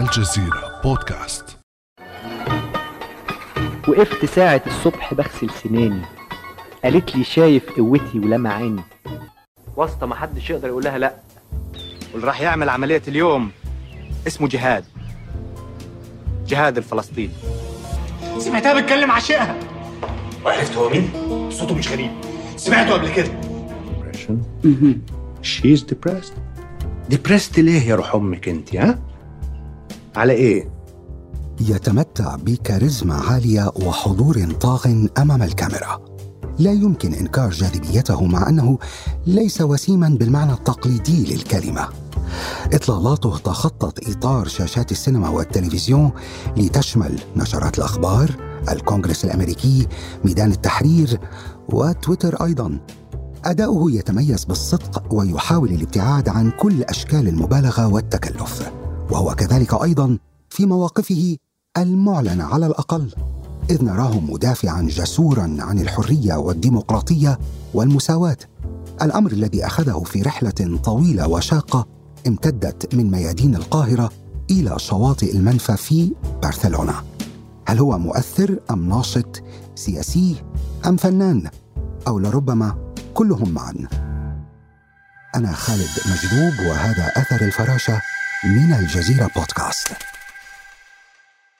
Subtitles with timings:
[0.00, 1.44] الجزيرة بودكاست.
[3.88, 6.02] وقفت ساعة الصبح بغسل سناني.
[6.84, 8.82] قالت لي شايف قوتي ولمعاني
[9.76, 11.14] واسطة محدش يقدر يقول لها لا.
[12.12, 13.50] واللي راح يعمل عملية اليوم
[14.26, 14.84] اسمه جهاد.
[16.46, 17.32] جهاد الفلسطيني
[18.38, 19.56] سمعتها بتكلم عشقها
[20.44, 21.10] وعرفت هو مين؟
[21.50, 22.10] صوته مش غريب.
[22.56, 23.40] سمعته قبل كده.
[25.42, 26.34] she's depressed
[27.08, 28.98] depressed ليه يا روح أمك أنت ها؟
[30.16, 30.68] على إيه؟
[31.60, 34.86] يتمتع بكاريزما عالية وحضور طاغ
[35.18, 36.00] أمام الكاميرا.
[36.58, 38.78] لا يمكن إنكار جاذبيته مع أنه
[39.26, 41.88] ليس وسيما بالمعنى التقليدي للكلمة.
[42.72, 46.10] إطلالاته تخطت إطار شاشات السينما والتلفزيون
[46.56, 48.30] لتشمل نشرات الأخبار
[48.72, 49.86] الكونغرس الأمريكي
[50.24, 51.20] ميدان التحرير
[51.68, 52.78] وتويتر أيضا.
[53.44, 58.81] أداؤه يتميز بالصدق ويحاول الابتعاد عن كل أشكال المبالغة والتكلف.
[59.10, 60.18] وهو كذلك أيضا
[60.50, 61.36] في مواقفه
[61.76, 63.14] المعلنه على الأقل
[63.70, 67.38] إذ نراه مدافعا جسورا عن الحرية والديمقراطية
[67.74, 68.36] والمساواة.
[69.02, 71.86] الأمر الذي أخذه في رحلة طويلة وشاقة
[72.26, 74.10] امتدت من ميادين القاهرة
[74.50, 76.94] إلى شواطئ المنفى في برشلونة.
[77.66, 79.42] هل هو مؤثر أم ناشط
[79.74, 80.36] سياسي
[80.86, 81.50] أم فنان؟
[82.08, 83.74] أو لربما كلهم معا.
[85.34, 88.00] أنا خالد مجذوب وهذا أثر الفراشة
[88.44, 89.88] من الجزيرة بودكاست.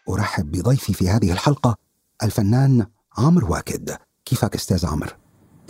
[0.09, 1.77] أرحب بضيفي في هذه الحلقة
[2.23, 2.87] الفنان
[3.19, 3.91] عمرو واكد.
[4.25, 5.11] كيفك أستاذ عمرو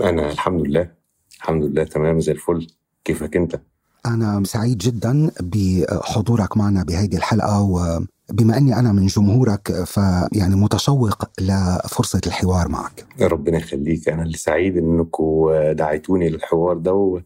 [0.00, 0.90] أنا الحمد لله
[1.36, 2.66] الحمد لله تمام زي الفل.
[3.04, 3.60] كيفك أنت؟
[4.06, 12.20] أنا سعيد جدا بحضورك معنا بهذه الحلقة وبما أني أنا من جمهورك فيعني متشوق لفرصة
[12.26, 13.06] الحوار معك.
[13.20, 14.08] ربنا يخليك.
[14.08, 17.20] أنا اللي سعيد أنكم دعيتوني للحوار ده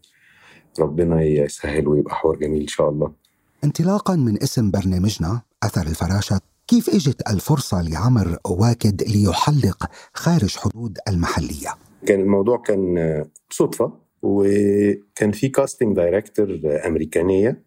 [0.79, 3.26] وربنا يسهل ويبقى حوار جميل إن شاء الله.
[3.67, 11.69] انطلاقا من اسم برنامجنا أثر الفراشة كيف إجت الفرصة لعمرو واكد ليحلق خارج حدود المحلية؟
[12.05, 17.63] كان الموضوع كان صدفة وكان في casting director أمريكانية.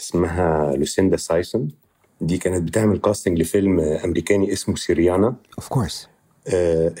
[0.00, 1.68] اسمها لوسيندا سايسون.
[2.20, 5.36] دي كانت بتعمل casting لفيلم أمريكاني اسمه سيريانا.
[5.58, 6.08] of course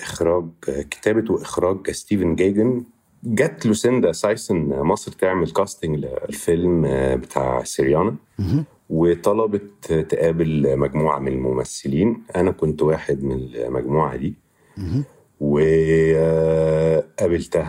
[0.02, 0.48] إخراج
[0.90, 2.84] كتابة وإخراج ستيفن جيجن
[3.26, 6.82] جت لوسيندا سايسون مصر تعمل casting للفيلم
[7.16, 8.14] بتاع سيريانا.
[8.90, 12.22] وطلبت تقابل مجموعة من الممثلين.
[12.36, 14.34] أنا كنت واحد من المجموعة دي.
[15.40, 16.16] وقابلتها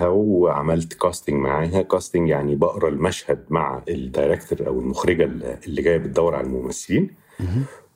[0.07, 1.81] وعملت casting معاها.
[1.81, 5.23] casting يعني بقرا المشهد مع ال director أو المخرجة
[5.67, 7.09] اللي جاية بتدور على الممثلين.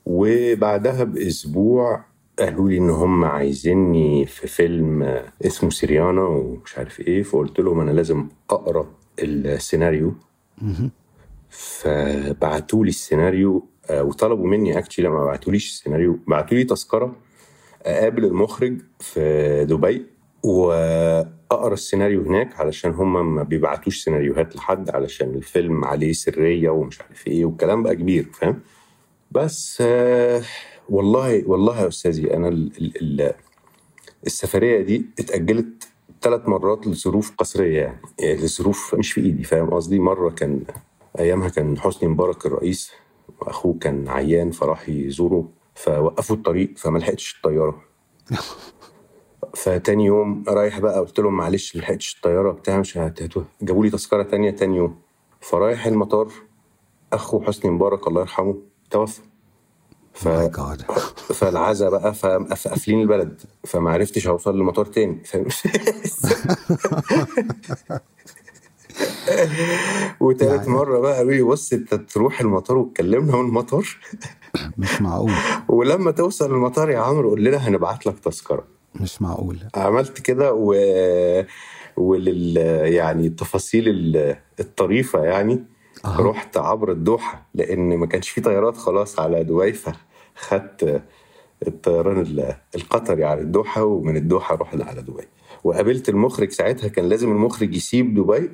[0.06, 2.09] وبعدها بأسبوع
[2.40, 7.92] قالوا لي إن هم عايزيني في فيلم اسمه سيريانا ومش عارف إيه فقلت لهم أنا
[7.92, 8.88] لازم أقرأ
[9.20, 10.14] السيناريو.
[11.50, 17.16] فبعتوا لي السيناريو وطلبوا مني actually لما بعتوليش السيناريو بعتوا لي تذكرة
[17.84, 20.06] أقابل المخرج في دبي
[20.44, 27.28] وأقرأ السيناريو هناك علشان هم ما بيبعتوش سيناريوهات لحد علشان الفيلم عليه سرية ومش عارف
[27.28, 28.60] إيه والكلام بقى كبير فاهم؟
[29.32, 30.42] بس آه
[30.90, 33.34] والله والله يا أستاذي أنا ال ال
[34.26, 35.88] السفرية دي اتأجلت
[36.22, 40.64] ثلاث مرات لظروف قصرية يعني, يعني لظروف مش في إيدي فاهم قصدي؟ مرة كان
[41.20, 42.92] أيامها كان حسني مبارك الرئيس
[43.42, 47.82] واخوه كان عيان فراح يزوره فوقفوا الطريق فما لحقتش الطيارة.
[49.56, 53.00] فتاني يوم رايح بقى قلت لهم معلش لحقتش الطيارة بتاع مش
[53.62, 54.96] جابوا لي تذكرة تانية تاني يوم.
[55.42, 56.32] فرايح المطار
[57.14, 58.56] أخو حسني مبارك الله يرحمه
[58.92, 59.22] توفى.
[60.20, 60.28] ف...
[61.34, 65.24] فالعزا بقى فقافلين البلد فما عرفتش اوصل للمطار تاني.
[65.26, 65.38] ف...
[70.20, 70.70] وتالت يعني...
[70.70, 73.88] مرة بقى قالوا لي بص أنت تروح المطار وتكلمنا من المطار.
[74.78, 75.32] مش معقول.
[75.68, 78.64] ولما توصل المطار يا عمرو قول لنا هنبعت لك تذكرة.
[78.96, 79.58] مش معقول.
[79.76, 80.76] عملت كده و
[81.98, 82.58] ولل
[82.94, 83.86] يعني التفاصيل
[84.60, 85.64] الطريفة يعني.
[86.06, 86.22] أه.
[86.22, 89.74] رحت عبر الدوحة لأن ما كانش في طيارات خلاص على دبي
[90.40, 91.04] فخدت
[91.68, 95.24] الطيران القطري على الدوحة ومن الدوحة رحنا على دبي.
[95.64, 98.50] وقابلت المخرج ساعتها كان لازم المخرج يسيب دبي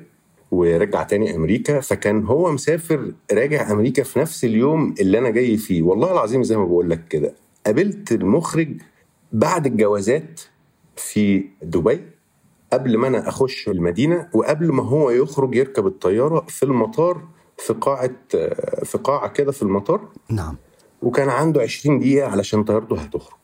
[0.50, 5.82] ورجع تاني أمريكا فكان هو مسافر راجع أمريكا في نفس اليوم اللي أنا جاي فيه.
[5.82, 7.34] والله العظيم زي ما بقول لك كده.
[7.66, 8.68] قابلت المخرج
[9.32, 10.40] بعد الجوازات
[10.96, 12.00] في دبي
[12.72, 17.22] قبل ما أنا أخش المدينة وقبل ما هو يخرج يركب الطيارة في المطار
[17.56, 18.10] في قاعة
[18.84, 20.08] في قاعة كده في المطار.
[20.30, 20.56] نعم.
[21.02, 23.36] وكان عنده 20 دقيقة علشان طيارته هتخرج.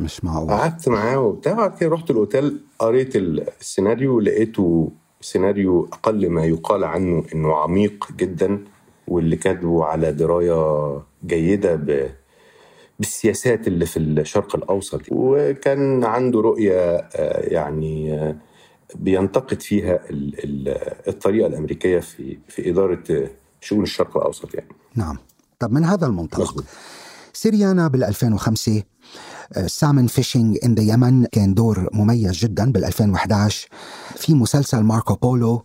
[0.00, 0.50] مش معقول.
[0.50, 7.24] قعدت معاه وبتاع بعد كده رحت الأوتيل قريت السيناريو لقيته سيناريو أقل ما يقال عنه
[7.34, 8.64] إنه عميق جدا
[9.08, 12.10] واللي كاتبه على دراية جيدة ب
[12.98, 15.00] بالسياسات اللي في الشرق الأوسط.
[15.10, 18.36] وكان عنده رؤية آه، يعني آه،
[18.94, 24.68] بينتقد فيها ال- ال- الطريقة الأمريكية في في إدارة شؤون الشرق الأوسط يعني.
[24.94, 25.18] نعم.
[25.64, 26.64] طب من هذا المنطلق.
[27.32, 28.82] سيريانا بال 2005
[29.66, 33.68] Salmon Fishing in the Yemen كان دور مميز جدا بال 2011
[34.16, 35.62] في مسلسل ماركو بولو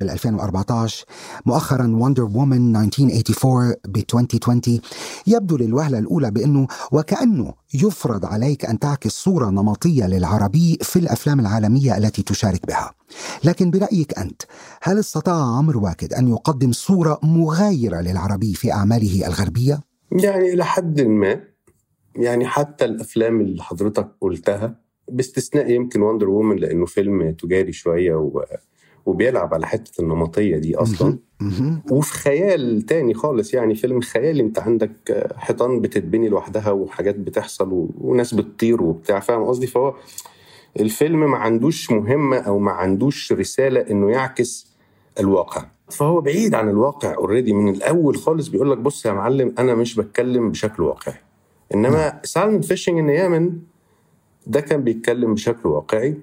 [0.00, 1.04] بال 2014
[1.46, 4.80] مؤخرا Wonder Woman 1984 ب 2020
[5.26, 11.96] يبدو للوهلة الأولى بأنه وكأنه يفرض عليك أن تعكس صورة نمطية للعربي في الأفلام العالمية
[11.96, 12.94] التي تشارك بها
[13.44, 14.42] لكن برأيك أنت
[14.82, 19.80] هل استطاع عمرو واكد أن يقدم صورة مغايرة للعربي في أعماله الغربية؟
[20.12, 21.40] يعني إلى حد ما
[22.16, 28.44] يعني حتى الأفلام اللي حضرتك قلتها باستثناء يمكن وندر وومن لأنه فيلم تجاري شوية و...
[29.08, 31.18] وبيلعب على حتة النمطية دي أصلا.
[31.90, 37.90] وفي خيال تاني خالص يعني فيلم خيالي أنت عندك حيطان بتتبني لوحدها وحاجات بتحصل و...
[38.00, 39.94] وناس بتطير وبتاع فاهم قصدي؟ فهو
[40.80, 44.66] الفيلم ما عندوش مهمة أو ما عندوش رسالة إنه يعكس
[45.20, 45.64] الواقع.
[45.90, 49.94] فهو بعيد عن الواقع already من الأول خالص بيقول لك بص يا معلم أنا مش
[49.94, 51.16] بتكلم بشكل واقعي.
[51.74, 53.58] إنما Salmon Fishing in Yemen
[54.46, 56.14] ده كان بيتكلم بشكل واقعي.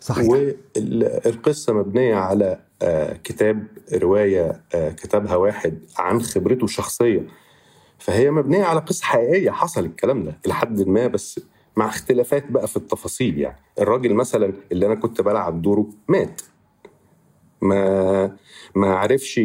[0.00, 0.28] صحيح.
[0.28, 7.26] والقصة مبنية على آه، كتاب رواية آه، كتبها واحد عن خبرته الشخصية.
[7.98, 11.40] فهي مبنية على قصة حقيقية حصل الكلام ده إلى حد ما بس
[11.76, 13.56] مع اختلافات بقى في التفاصيل يعني.
[13.80, 16.40] الراجل مثلا اللي أنا كنت بلعب دوره مات.
[17.62, 18.36] ما
[18.74, 19.40] ما عرفش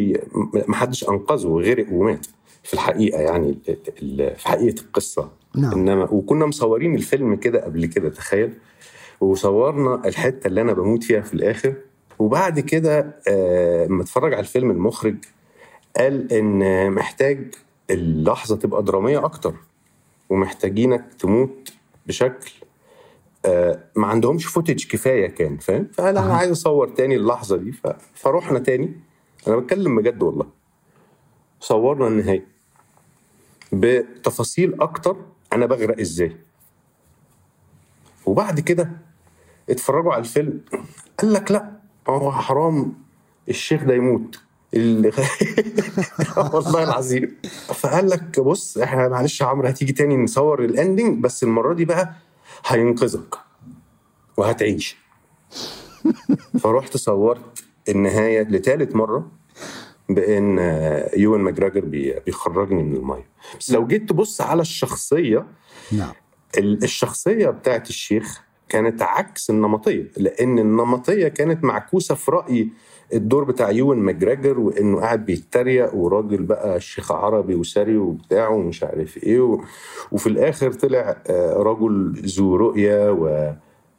[0.68, 2.26] ما حدش أنقذه غرق ومات.
[2.62, 3.58] في الحقيقة يعني
[4.36, 5.30] في حقيقة القصة.
[5.56, 5.72] نعم.
[5.72, 8.52] إنما وكنا مصورين الفيلم كده قبل كده تخيل.
[9.20, 11.74] وصورنا الحتة اللي أنا بموت فيها في الآخر.
[12.18, 15.16] وبعد كده آه، لما اتفرج على الفيلم المخرج
[15.96, 17.54] قال إن محتاج
[17.90, 19.54] اللحظة تبقى درامية أكتر
[20.28, 21.72] ومحتاجينك تموت
[22.06, 22.50] بشكل
[23.46, 26.34] آه، ما عندهمش فوتج كفاية كان فاهم؟ فقال أنا.
[26.34, 27.74] عايز أصور تاني اللحظة دي
[28.14, 28.92] فروحنا تاني.
[29.48, 30.46] أنا بتكلم بجد والله.
[31.60, 32.46] صورنا النهاية
[33.72, 35.16] بتفاصيل أكتر
[35.52, 36.36] أنا بغرق إزاي.
[38.26, 38.90] وبعد كده
[39.70, 40.60] اتفرجوا على الفيلم.
[41.18, 41.72] قال لك لا
[42.08, 42.94] هو حرام
[43.48, 44.40] الشيخ ده يموت.
[46.52, 47.36] والله العظيم.
[47.66, 51.84] فقال لك بص إحنا معلش يا عمرو هتيجي تاني نصور ال ending بس المرة دي
[51.84, 52.14] بقى
[52.66, 53.34] هينقذك
[54.36, 54.96] وهتعيش.
[56.60, 59.30] فرحت صورت النهاية لثالث مرة
[60.08, 60.58] بإن
[61.16, 63.26] يوان ماكجريجور بي- بيخرجني من المية.
[63.60, 65.46] بس لو جيت تبص على الشخصية
[65.92, 66.12] نعم.
[66.58, 72.68] ال- الشخصية بتاعت الشيخ كانت عكس النمطية لأن النمطية كانت معكوسة في رايي
[73.14, 79.16] الدور بتاع يوان ماجراجر وإنه قاعد بيتريق وراجل بقى شيخ عربي وسري وبتاع ومش عارف
[79.24, 79.60] إيه و...
[80.12, 83.10] وفي الآخر طلع آه، رجل ذو رؤية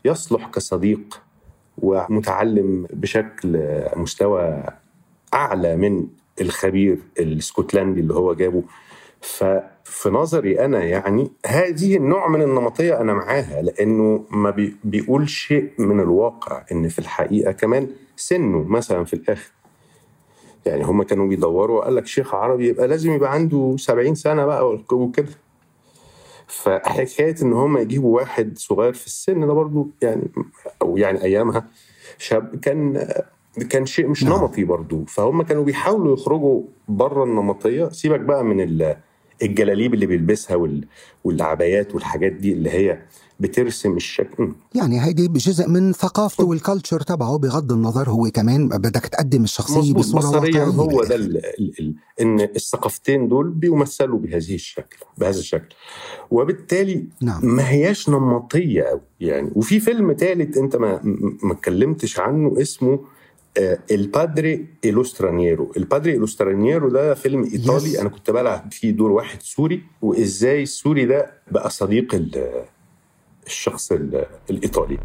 [0.06, 1.22] ويصلح كصديق
[1.78, 3.60] ومتعلم بشكل
[3.96, 4.64] مستوى
[5.34, 6.08] أعلى من
[6.42, 8.64] الخبير الاسكتلندي اللي هو جابه.
[9.90, 15.70] ففي نظري أنا يعني هذه النوع من النمطية أنا معاها لأنه ما بي بيقول شيء
[15.78, 19.52] من الواقع إن في الحقيقة كمان سنه مثلا في الآخر.
[20.66, 24.76] يعني هم كانوا بيدوروا قال لك شيخ عربي يبقى لازم يبقى عنده 70 سنة بقى
[24.92, 25.30] وكده.
[26.48, 30.32] فحكاية إن هم يجيبوا واحد صغير في السن ده برضو يعني
[30.82, 31.68] أو يعني أيامها
[32.18, 33.08] شاب كان
[33.70, 34.34] كان شيء مش نعم.
[34.40, 35.06] نمطي برضو.
[35.06, 37.90] فهم كانوا بيحاولوا يخرجوا بره النمطية.
[37.90, 38.98] سيبك بقى من ال-
[39.44, 40.86] الجلاليب اللي بيلبسها وال-
[41.24, 43.00] والعبايات والحاجات دي اللي هي
[43.40, 44.52] بترسم الشكل.
[44.76, 50.40] يعني هيدي جزء من ثقافته والكالتشر تبعه بغض النظر هو كمان بدك تقدم بصورة بصريا
[50.40, 50.64] واقعية.
[50.64, 51.16] هو ده.
[51.16, 55.76] ال ال ال إن الثقافتين دول بيمثلوا بهذه الشكل بهذا الشكل.
[56.32, 57.40] وبالتالي نعم.
[57.56, 59.52] ما هياش نمطية قوي يعني.
[59.56, 61.00] وفي فيلم ثالث أنت ما
[61.44, 63.00] ما اتكلمتش عنه اسمه
[63.58, 68.00] آه، البادري إلوسترانيرو البادري إلوسترانيرو ده فيلم إيطالي Yes.
[68.00, 72.64] أنا كنت بلعب فيه دور واحد سوري وإزاي السوري ده بقى صديق ال-
[73.48, 74.98] الشخص ال- الإيطالي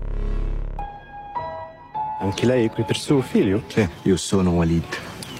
[2.20, 3.62] Anche lei è qui per suo figlio?
[3.68, 4.84] Sì, io sono Walid.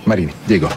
[0.05, 0.69] Marini, Diego.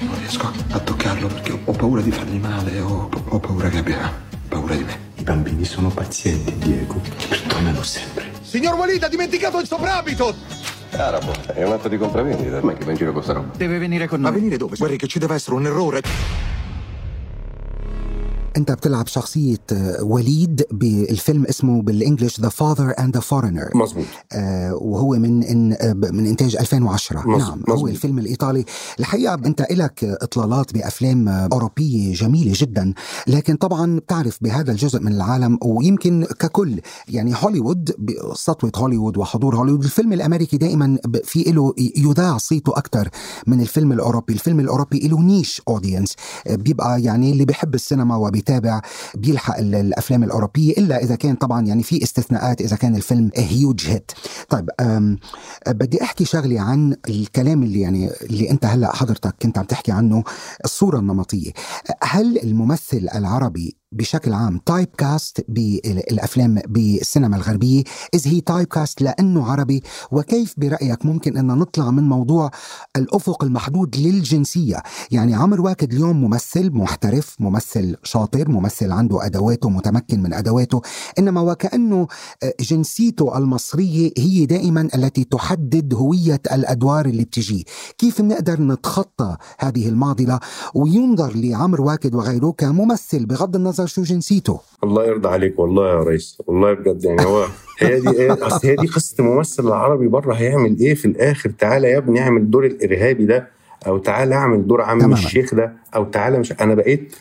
[0.00, 4.12] Non riesco a toccarlo perché ho paura di fargli male, ho, ho paura che abbia
[4.48, 5.05] paura di me.
[5.26, 7.00] I bambini sono pazienti, Diego.
[7.28, 8.30] Perdonano sempre.
[8.42, 10.32] Signor Walid ha dimenticato il soprabito!
[10.92, 12.62] Arabo, è un atto di compravendita.
[12.62, 13.56] Ma che va in giro con sta roba?
[13.56, 14.76] Deve venire con Ma venire dove?
[14.76, 16.00] Guardi che ci deve essere un errore.
[18.56, 24.04] أنت بتلعب شخصية آه، وليد بالفيلم اسمه بالإنجلش ذا فاذر اند ذا فورنر مظبوط.
[24.32, 27.38] آه وهو من إن آه، من إنتاج 2010 مظبوط.
[27.40, 27.78] نعم مظبوط.
[27.78, 28.64] هو الفيلم الإيطالي.
[29.00, 32.94] الحقيقة أنت لك إطلالات بأفلام أوروبية جميلة جدا
[33.26, 37.90] لكن طبعا بتعرف بهذا الجزء من العالم ويمكن ككل يعني هوليوود
[38.34, 39.84] سطوة هوليوود وحضور هوليوود.
[39.84, 43.08] الفيلم الأمريكي دائما في له يذاع صيته أكثر
[43.46, 44.32] من الفيلم الأوروبي.
[44.32, 46.14] الفيلم الأوروبي له niche audience
[46.50, 48.80] بيبقى يعني اللي بيحب السينما وبيتابع
[49.14, 53.86] بيلحق ال- الأفلام الأوروبية إلا إذا كان طبعا يعني في استثناءات إذا كان الفيلم huge
[53.86, 54.12] hit
[54.48, 54.70] طيب
[55.68, 60.24] بدي أحكي شغلة عن الكلام اللي يعني اللي أنت هلأ حضرتك كنت عم تحكي عنه
[60.64, 61.50] الصورة النمطية.
[62.02, 67.84] هل الممثل العربي بشكل عام typecast بالأفلام بالسينما الغربية.
[68.14, 72.50] is he typecast لأنه عربي وكيف برأيك ممكن ان نطلع من موضوع
[72.96, 80.22] الأفق المحدود للجنسية؟ يعني عمرو واكد اليوم ممثل محترف ممثل شاطر ممثل عنده أدواته متمكن
[80.22, 80.82] من أدواته
[81.18, 82.06] إنما وكأنه
[82.60, 87.62] جنسيته المصرية هي دائما التي تحدد هوية الأدوار اللي بتجيه
[87.98, 90.40] كيف بنقدر نتخطى هذه المعضلة؟
[90.74, 96.42] وينظر لعمرو واكد وغيره كممثل بغض النظر شو جنسيته الله يرضى عليك والله يا ريس.
[96.46, 97.46] والله بجد يعني هو
[97.78, 101.88] هي دي إيه أصل هي دي قصة الممثل العربي بره هيعمل إيه في الآخر؟ تعالى
[101.90, 103.48] يا ابني اعمل دور الإرهابي ده
[103.86, 105.12] أو تعالى اعمل دور عم.
[105.12, 107.16] الشيخ ده أو تعالى مش أنا بقيت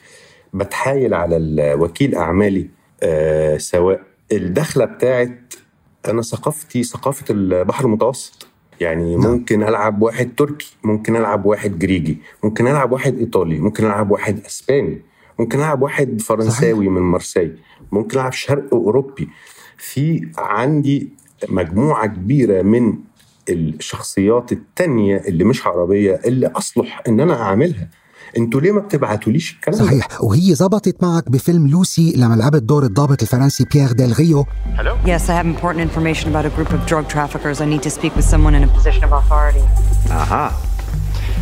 [0.53, 2.67] بتحايل على ال- وكيل أعمالي
[3.03, 5.53] آه سواء الدخلة بتاعت
[6.07, 8.47] أنا ثقافتي ثقافة البحر المتوسط.
[8.79, 9.31] يعني نعم.
[9.31, 14.39] ممكن ألعب واحد تركي ممكن ألعب واحد جريجي ممكن ألعب واحد إيطالي ممكن ألعب واحد
[14.45, 15.01] أسباني.
[15.39, 17.51] ممكن ألعب واحد فرنساوي من مارسي
[17.91, 19.29] ممكن ألعب شرق أوروبي
[19.77, 21.09] في عندي
[21.49, 22.93] مجموعة كبيرة من
[23.49, 27.89] الشخصيات التانية اللي مش عربية اللي أصلح إن أنا أعملها
[28.37, 32.83] أنتوا ليه ما بتبعتوليش الكلام ده؟ صحيح وهي زبطت معك بفيلم لوسي لما لعبت دور
[32.83, 34.15] الضابط الفرنسي بيير ديل
[35.05, 37.61] Yes, I have important information about a group of drug traffickers.
[37.61, 39.65] I need to speak with someone in a position of authority.
[40.09, 40.45] Aha.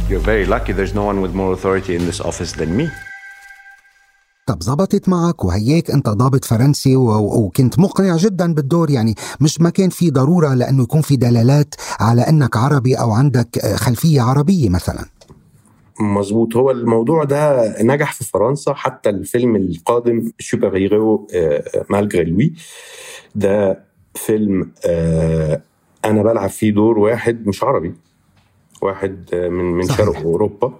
[0.09, 2.85] You're very lucky there's no one with more authority in this office than me.
[4.45, 9.89] طب زبطت معك وهيك انت ضابط فرنسي وكنت مقنع جدا بالدور يعني مش ما كان
[9.89, 15.05] في ضرورة لأنه يكون في دلالات على أنك عربي أو عندك خلفية عربية مثلا؟
[15.99, 16.55] مظبوط.
[16.55, 21.27] هو الموضوع ده نجح في فرنسا حتى الفيلم القادم Superhéros
[21.89, 22.53] malgré lui
[23.35, 23.83] ده
[24.15, 25.61] فيلم آه،
[26.05, 27.93] أنا بلعب فيه دور واحد مش عربي
[28.81, 29.97] واحد آه، من من صحيح.
[29.97, 30.73] شرق أوروبا.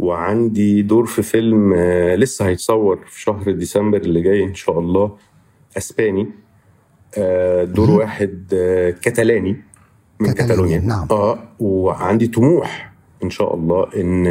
[0.00, 5.16] وعندي دور في فيلم آه، لسه هيتصور في شهر ديسمبر اللي جاي إن شاء الله
[5.76, 6.26] أسباني.
[7.18, 9.56] آه، دور واحد آه، كتالاني
[10.20, 10.78] من كتالونيا، كاتالونيا.
[10.78, 11.06] نعم.
[11.10, 12.92] آه وعندي طموح
[13.24, 14.26] إن شاء الله إن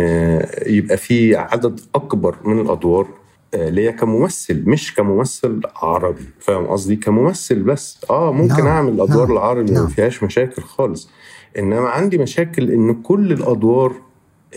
[0.68, 3.08] يبقى في عدد أكبر من الأدوار
[3.56, 6.24] ليا كممثل مش كممثل عربي.
[6.40, 8.06] فاهم قصدي؟ كممثل بس.
[8.10, 9.84] آه ممكن نعم، أعمل الادوار نعم، العربي نعم.
[9.84, 11.10] ما فيهاش مشاكل خالص.
[11.60, 13.94] إنما عندي مشاكل إن كل الأدوار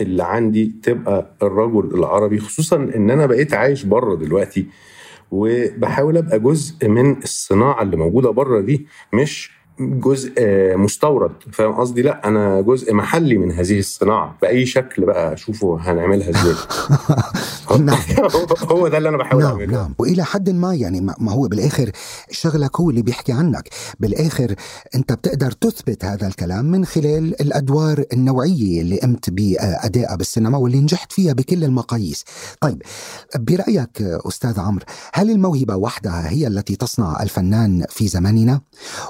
[0.01, 4.65] اللي عندي تبقى الرجل العربي خصوصا إن أنا بقيت عايش بره دلوقتي
[5.31, 12.01] وبحاول أبقى جزء من الصناعة اللي موجودة بره دي مش جزء آه، مستورد فاهم قصدي؟
[12.01, 16.55] لا أنا جزء محلي من هذه الصناعة بأي شكل بقى أشوفه هنعملها إزاي؟
[17.79, 17.97] نعم.
[18.71, 19.73] هو ده اللي أنا بحاول نعم أعمله.
[19.73, 19.93] نعم.
[19.99, 21.91] وإلى حد ما يعني ما ما هو بالآخر
[22.31, 23.69] شغلك هو اللي بيحكي عنك.
[23.99, 24.55] بالآخر
[24.95, 31.11] أنت بتقدر تثبت هذا الكلام من خلال الأدوار النوعية اللي قمت بأدائها بالسينما واللي نجحت
[31.11, 32.25] فيها بكل المقاييس.
[32.61, 32.81] طيب
[33.39, 38.61] برأيك أستاذ عمرو هل الموهبة وحدها هي التي تصنع الفنان في زماننا؟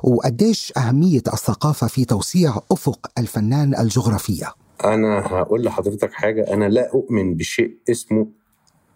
[0.03, 7.36] وقديش أهمية الثقافة في توسيع أفق الفنان الجغرافية؟ أنا هقول لحضرتك حاجة أنا لا أؤمن
[7.36, 8.28] بشيء اسمه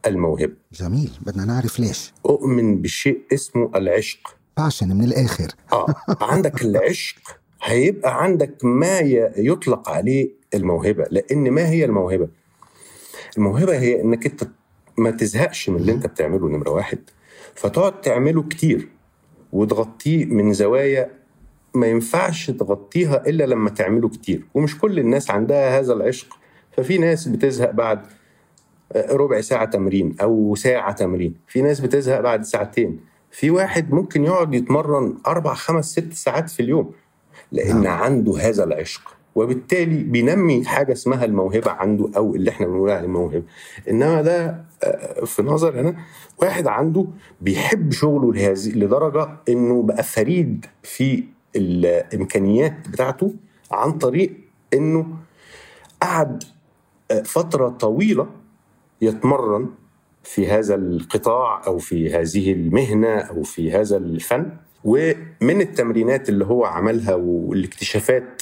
[0.06, 0.54] الموهبة.
[0.74, 2.14] جميل بدنا نعرف ليش.
[2.26, 4.36] أؤمن بشيء اسمه العشق.
[4.58, 5.48] باشن من الآخر.
[5.74, 7.18] آه عندك العشق
[7.64, 9.00] هيبقى عندك ما
[9.38, 12.28] يطلق عليه الموهبة لأن ما هي الموهبة؟
[13.38, 14.44] الموهبة هي إنك أنت
[14.98, 17.00] ما تزهقش من اللي أنت بتعمله نمرة واحد.
[17.56, 18.90] فتقعد تعمله كتير
[19.54, 21.17] وتغطيه من زوايا
[21.78, 26.38] ما ينفعش تغطيها إلا لما تعمله كتير ومش كل الناس عندها هذا العشق.
[26.72, 28.00] ففي ناس بتزهق بعد
[28.96, 33.00] ربع ساعة تمرين أو ساعة تمرين في ناس بتزهق بعد ساعتين
[33.32, 36.92] في واحد ممكن يقعد يتمرن أربع خمس ست ساعات في اليوم
[37.52, 38.02] لأن نعم.
[38.04, 39.02] عنده هذا العشق.
[39.36, 43.44] وبالتالي بينمي حاجة اسمها الموهبة عنده أو اللي إحنا بنقول عليه الموهبة.
[43.90, 45.96] إنما ده آه، في نظر أنا
[46.42, 47.06] واحد عنده
[47.42, 51.24] بيحب شغله لهذه لدرجة إنه بقى فريد في
[51.56, 53.34] الإمكانيات بتاعته
[53.72, 54.34] عن طريق
[54.74, 55.08] إنه
[56.02, 56.44] قعد
[57.12, 58.28] آه، فترة طويلة
[59.02, 59.70] يتمرن
[60.24, 64.52] في هذا القطاع أو في هذه المهنة أو في هذا الفن.
[64.84, 68.42] ومن التمرينات اللي هو عملها والاكتشافات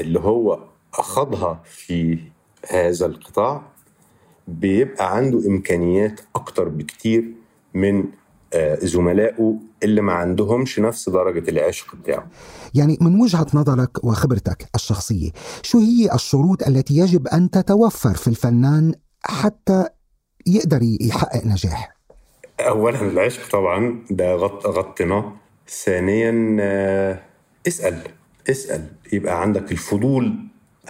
[0.00, 0.58] اللي هو
[0.94, 2.18] اخذها في
[2.70, 3.62] هذا القطاع
[4.48, 7.24] بيبقى عنده إمكانيات أكتر بكتير
[7.74, 8.04] من
[8.82, 12.26] زملائه اللي ما عندهمش نفس درجة العشق بتاعه.
[12.74, 15.30] يعني من وجهة نظرك وخبرتك الشخصية
[15.62, 19.84] شو هي الشروط التي يجب أن تتوفر في الفنان حتى
[20.46, 21.94] يقدر يحقق نجاح؟
[22.60, 25.32] اولا العشق طبعا ده غط غطيناه.
[25.84, 27.20] ثانيا آه،
[27.68, 28.02] اسأل
[28.50, 28.86] اسأل.
[29.12, 30.34] يبقى عندك الفضول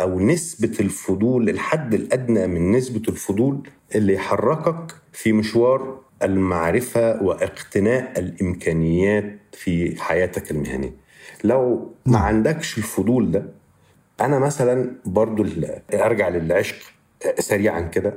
[0.00, 9.38] أو نسبة الفضول الحد الأدنى من نسبة الفضول اللي يحركك في مشوار المعرفة واقتناء الإمكانيات
[9.52, 10.94] في حياتك المهنية.
[11.44, 13.46] لو ما عندكش الفضول ده
[14.20, 15.46] أنا مثلا برضو
[15.94, 16.76] أرجع للعشق
[17.38, 18.14] سريعا كده.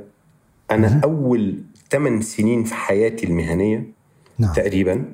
[0.72, 3.84] أنا أول 8 سنين في حياتي المهنية
[4.40, 4.54] نعم.
[4.54, 5.06] تقريبا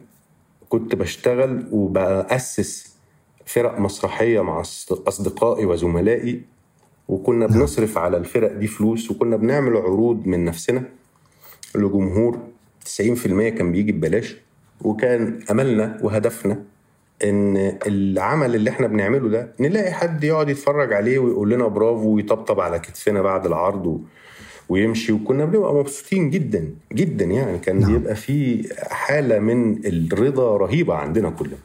[0.70, 2.94] كنت بشتغل وبأسس
[3.46, 4.62] فرق مسرحية مع
[5.08, 6.42] أصدقائي وزملائي
[7.08, 10.84] وكنا بنصرف على الفرق دي فلوس وكنا بنعمل عروض من نفسنا
[11.76, 12.40] لجمهور.
[12.88, 14.36] 90% كان بيجي ببلاش
[14.82, 16.64] وكان أملنا وهدفنا
[17.24, 22.60] إن العمل اللي إحنا بنعمله ده نلاقي حد يقعد يتفرج عليه ويقول لنا برافو ويطبطب
[22.60, 24.00] على كتفنا بعد العرض و...
[24.70, 27.60] ويمشي وكنا بنبقى مبسوطين جدا جدا يعني.
[27.60, 27.92] كان نعم.
[27.94, 31.58] بيبقى في حالة من الرضا رهيبة عندنا كلنا.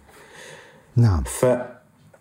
[0.96, 1.22] نعم.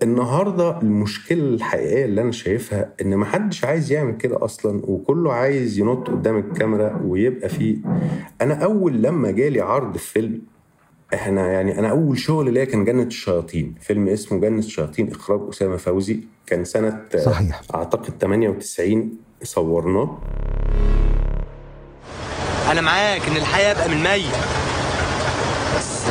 [0.02, 5.80] فالنهارده المشكلة الحقيقيه اللي أنا شايفها ان ما حدش عايز يعمل كده أصلا وكله عايز
[5.80, 7.78] ينط قدام الكاميرا ويبقى فيه.
[8.42, 10.42] أنا اول لما جالي عرض في فيلم
[11.14, 13.76] إحنا يعني أنا اول شغل ليا كان جنة الشياطين.
[13.82, 16.20] فيلم اسمه جنة الشياطين اخراج اسامه فوزي.
[16.46, 17.62] كان سنة صحيح.
[17.76, 19.12] اعتقد 98
[19.44, 20.18] صورناه.
[22.72, 24.34] أنا معاك ان الحياة ابقى من ميت
[25.78, 26.04] بس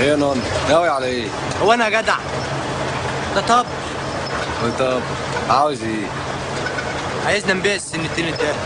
[0.00, 1.28] إيه يا نون ناوي على إيه؟
[1.62, 2.16] هو أنا جدع.
[3.34, 3.66] ده طب.
[4.64, 5.00] وانت
[5.48, 6.06] عاوز إيه؟
[7.26, 8.58] عايزنا نبيع السنتين التاني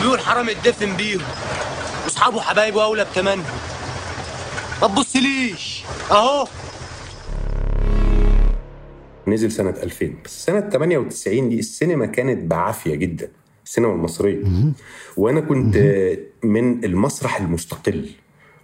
[0.00, 1.20] بيقول حرام يتدفن بيهم.
[2.04, 3.44] وأصحابه وحبايبه اولى بتمنهم
[4.82, 5.82] ما تبصليش.
[6.10, 6.46] أهو.
[9.26, 13.28] نزل سنة 2000 بس سنة 98 دي السينما كانت بعافية جدا.
[13.64, 14.44] السينما المصرية.
[15.16, 15.76] وأنا كنت
[16.42, 18.10] من المسرح المستقل.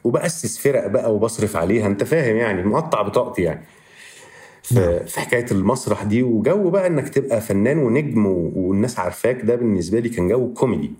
[0.05, 3.65] وبأسس فرق بقى وبصرف عليها أنت فاهم يعني مقطع بطاقتي يعني.
[4.63, 10.01] في, في حكاية المسرح دي وجو بقى إنك تبقى فنان ونجم والناس عارفاك ده بالنسبة
[10.01, 10.93] لي كان جو كوميدي.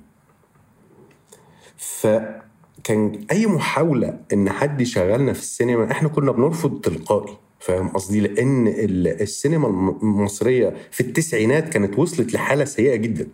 [1.77, 8.67] فكان أي محاولة إن حد يشغلنا في السينما إحنا كنا بنرفض تلقائي فاهم قصدي؟ لأن
[8.69, 13.27] ال- السينما الم- المصرية في التسعينات كانت وصلت لحالة سيئة جدا.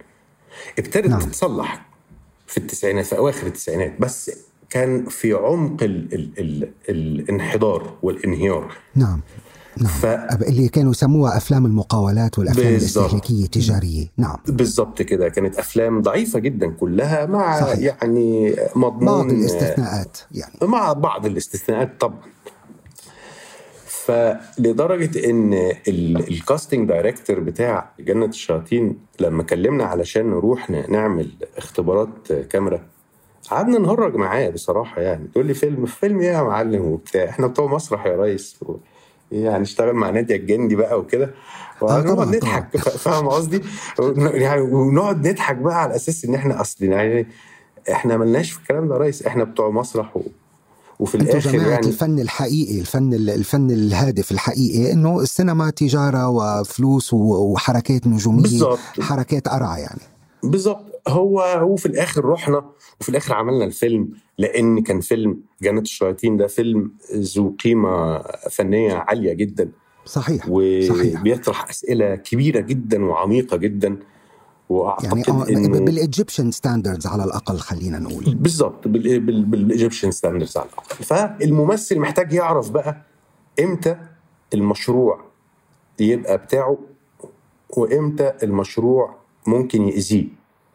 [0.78, 1.18] ابتدت نعم.
[1.20, 1.86] تتصلح
[2.46, 4.30] في التسعينات في أواخر التسعينات بس
[4.70, 8.72] كان في عمق ال ال ال الانحدار والانهيار.
[8.96, 9.20] نعم
[9.76, 9.88] نعم.
[9.88, 10.06] ف...
[10.42, 13.04] اللي كانوا يسموها أفلام المقاولات والأفلام بالظبط.
[13.04, 14.06] الاستهلاكية التجارية.
[14.16, 14.36] نعم.
[14.48, 15.28] بالظبط كده.
[15.28, 17.78] كانت أفلام ضعيفة جدا كلها مع صحيح.
[17.78, 20.54] يعني مضمون بعض الاستثناءات يعني.
[20.62, 22.20] مع بعض الاستثناءات طبعا.
[23.86, 25.52] فلدرجة إن
[25.88, 32.80] ال- ال casting director بتاع جنة الشياطين لما كلمنا علشان نروح نعمل اختبارات كاميرا
[33.50, 35.28] قعدنا نهرج معاه بصراحة يعني.
[35.32, 38.56] تقول لي فيلم فيلم إيه يا معلم وبتاع؟ إحنا بتوع مسرح يا ريس.
[39.32, 41.30] يعني اشتغل مع نادية الجندي بقى وكده.
[41.80, 43.62] ونقعد نضحك فا- فاهم قصدي؟
[44.18, 47.26] يعني ونقعد نضحك بقى على أساس إن إحنا اصل يعني
[47.92, 49.22] إحنا ملناش في الكلام ده يا ريس.
[49.26, 50.20] إحنا بتوع مسرح و...
[51.00, 54.92] وفي الآخر جماعة يعني الفن الحقيقي الفن الفن الهادف الحقيقي.
[54.92, 58.78] إنه السينما تجارة وفلوس وحركات نجومية بالظبط.
[59.00, 60.00] حركات قرع يعني.
[60.42, 61.00] بالظبط.
[61.08, 62.64] هو هو في الآخر رحنا
[63.00, 69.32] وفي الآخر عملنا الفيلم لأن كان فيلم جنة الشياطين ده فيلم ذو قيمة فنية عالية
[69.32, 69.70] جدا.
[70.04, 73.96] صحيح وبيطرح أسئلة كبيرة جدا وعميقة جدا.
[74.68, 78.34] وأعتقد يعني إنه بال Egyptian standards على الأقل خلينا نقول.
[78.34, 81.04] بالظبط بال Egyptian standards على الأقل.
[81.04, 83.02] فالممثل محتاج يعرف بقى
[83.60, 83.96] إمتى
[84.54, 85.20] المشروع
[86.00, 86.78] يبقى بتاعه
[87.70, 90.26] وإمتى المشروع ممكن يأذيه.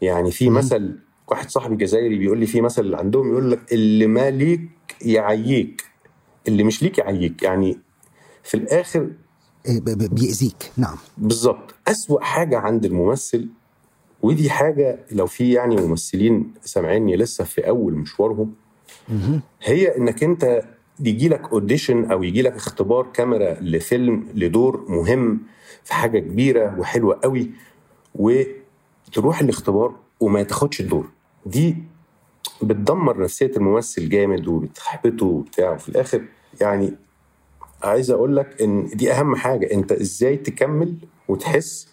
[0.01, 4.29] يعني في مثل واحد صاحبي جزائري بيقول لي في مثل عندهم يقول لك اللي ما
[4.29, 4.69] ليك
[5.01, 5.83] يعييك
[6.47, 7.43] اللي مش ليك يعييك.
[7.43, 7.79] يعني
[8.43, 9.09] في الآخر
[10.11, 10.71] بيأذيك.
[10.77, 10.97] نعم.
[11.17, 11.75] بالظبط.
[11.87, 13.49] أسوأ حاجة عند الممثل
[14.21, 18.53] ودي حاجة لو في يعني ممثلين سامعيني لسه في أول مشوارهم
[19.63, 20.63] هي إنك أنت
[20.99, 25.39] يجي لك اوديشن أو يجي لك اختبار كاميرا لفيلم لدور مهم
[25.83, 27.51] في حاجة كبيرة وحلوة قوي
[28.15, 31.09] وتروح الاختبار وما تاخدش الدور.
[31.45, 31.77] دي
[32.63, 35.71] بتدمر نفسية الممثل جامد وبتحبطه وبتاع.
[35.71, 36.25] وفي الآخر
[36.61, 36.93] يعني
[37.83, 39.73] عايز أقول لك إن دي أهم حاجة.
[39.73, 40.95] أنت إزاي تكمل
[41.27, 41.87] وتحس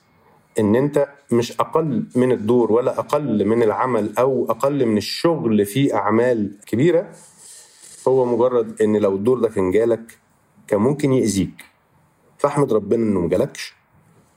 [0.58, 5.94] إن أنت مش أقل من الدور ولا أقل من العمل أو أقل من الشغل في
[5.94, 7.12] أعمال كبيرة؟
[8.08, 10.18] هو مجرد إن لو الدور ده كان جالك
[10.68, 11.64] كان ممكن يأذيك.
[12.38, 13.74] فاحمد ربنا إنه مجالكش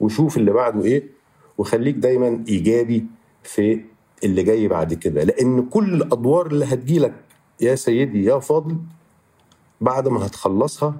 [0.00, 1.15] وشوف اللي بعده إيه؟
[1.58, 3.06] وخليك دايما إيجابي
[3.42, 3.84] في
[4.24, 5.24] اللي جاي بعد كده.
[5.24, 7.14] لأن كل الأدوار اللي هتجيلك
[7.60, 8.78] يا سيدي يا فاضل
[9.80, 10.94] بعد ما هتخلصها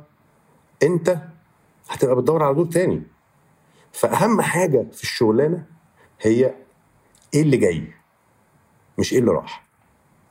[0.82, 1.18] أنت
[1.88, 3.02] هتبقى بتدور على دور تاني.
[3.92, 5.66] فأهم حاجة في الشغلانة
[6.20, 6.54] هي
[7.34, 7.92] إيه اللي جاي
[8.98, 9.66] مش إيه اللي راح.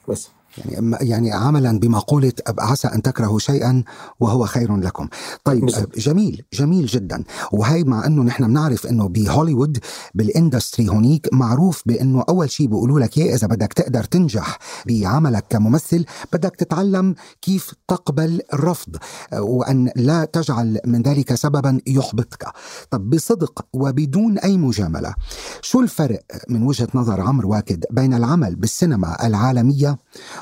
[0.08, 0.32] بس.
[0.58, 3.84] يعني يعني عملا بمقولة عسى أن تكرهوا شيئا
[4.20, 5.08] وهو خير لكم.
[5.44, 6.00] طيب بالزبط.
[6.00, 7.24] جميل جميل جدا.
[7.52, 9.78] وهي مع أنه نحن بنعرف أنه بهوليوود
[10.16, 16.56] بالإندستري هونيك معروف بأنه أول شيء بيقولوا لك إذا بدك تقدر تنجح بعملك كممثل بدك
[16.56, 18.96] تتعلم كيف تقبل الرفض
[19.34, 22.46] وأن لا تجعل من ذلك سببا يحبطك.
[22.92, 25.16] طب بصدق وبدون أي مجاملة
[25.62, 29.98] شو الفرق من وجهة نظر عمرو واكد بين العمل بالسينما العالمية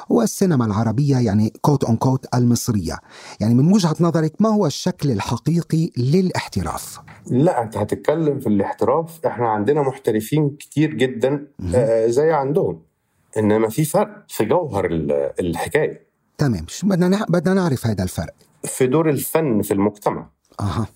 [0.10, 2.98] والسينما العربية يعني كوت أون كوت المصرية.
[3.40, 9.26] يعني من وجهة نظرك ما هو الشكل الحقيقي للاحتراف؟ لا انت هتتكلم في الاحتراف.
[9.26, 12.82] إحنا عندنا محترفين كتير جدا آه زي عندهم.
[13.38, 14.86] إنما في فرق في جوهر
[15.40, 16.08] الحكاية.
[16.38, 16.66] تمام.
[16.84, 18.34] بدنا بدنا نعرف هذا الفرق.
[18.64, 20.30] في دور الفن في المجتمع.
[20.60, 20.88] أها.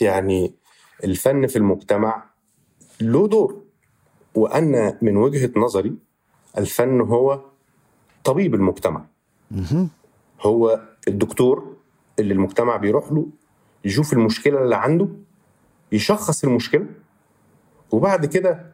[0.00, 0.54] يعني
[1.04, 2.24] الفن في المجتمع
[3.00, 3.64] له دور.
[4.34, 5.94] وأنا من وجهة نظري
[6.58, 7.40] الفن هو
[8.24, 9.04] طبيب المجتمع.
[10.40, 11.76] هو الدكتور
[12.18, 13.26] اللي المجتمع بيروح له
[13.84, 15.08] يشوف المشكلة اللي عنده
[15.92, 16.86] يشخص المشكلة
[17.92, 18.72] وبعد كده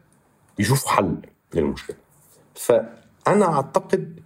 [0.59, 1.17] يشوف حل
[1.55, 1.97] للمشكلة.
[2.55, 4.21] فأنا أعتقد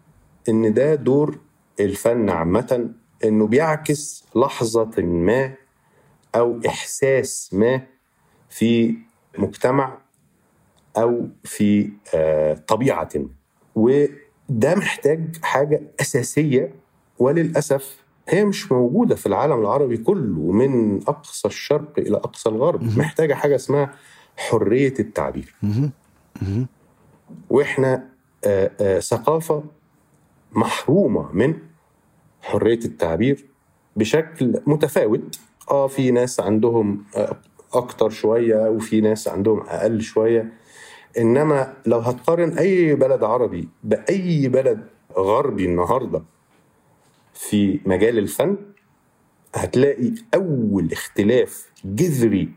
[0.49, 1.39] إن ده دور
[1.81, 2.91] الفن عامة
[3.25, 5.55] إنه بيعكس لحظة ما
[6.35, 7.83] أو إحساس ما
[8.51, 8.97] في
[9.39, 9.99] مجتمع
[10.97, 11.91] أو في
[12.69, 13.09] طبيعة
[13.75, 14.05] و
[14.49, 16.75] ده محتاج حاجة أساسية
[17.19, 22.99] وللأسف هي مش موجودة في العالم العربي كله من أقصى الشرق إلى أقصى الغرب.
[22.99, 23.95] محتاجة حاجة اسمها
[24.37, 25.55] حرية التعبير.
[27.51, 28.09] وإحنا
[28.45, 29.65] آآ آآ ثقافة
[30.53, 31.55] محرومة من
[32.43, 33.45] حرية التعبير
[33.97, 35.39] بشكل متفاوت.
[35.71, 37.05] آه في ناس عندهم
[37.73, 40.53] أكتر شوية وفي ناس عندهم أقل شوية.
[41.19, 46.23] إنما لو هتقارن أي بلد عربي بأي بلد غربي النهارده
[47.35, 48.57] في مجال الفن
[49.55, 52.49] هتلاقي أول اختلاف جذري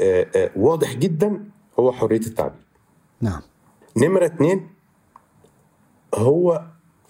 [0.00, 1.44] آآ آآ واضح جدا
[1.78, 2.60] هو حرية التعبير.
[3.20, 3.40] نعم.
[3.96, 4.68] نمرة اتنين
[6.14, 6.62] هو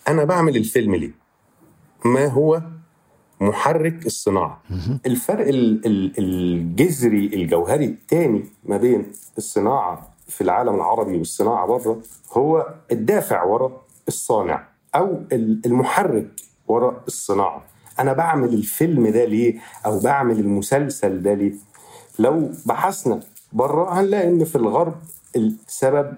[0.09, 1.11] أنا بعمل الفيلم ليه؟
[2.05, 2.63] ما هو
[3.41, 4.63] محرك الصناعة؟
[5.07, 5.47] الفرق
[6.19, 12.01] الجذري الجوهري الثاني ما بين الصناعة في العالم العربي والصناعة بره
[12.33, 15.23] هو الدافع وراء الصانع أو
[15.67, 16.29] المحرك
[16.69, 17.65] وراء الصناعة.
[17.99, 21.53] أنا بعمل الفيلم ده ليه؟ أو بعمل المسلسل ده ليه؟
[22.19, 23.21] لو بحثنا
[23.53, 24.95] بره هنلاقي إن في الغرب
[25.37, 26.17] السبب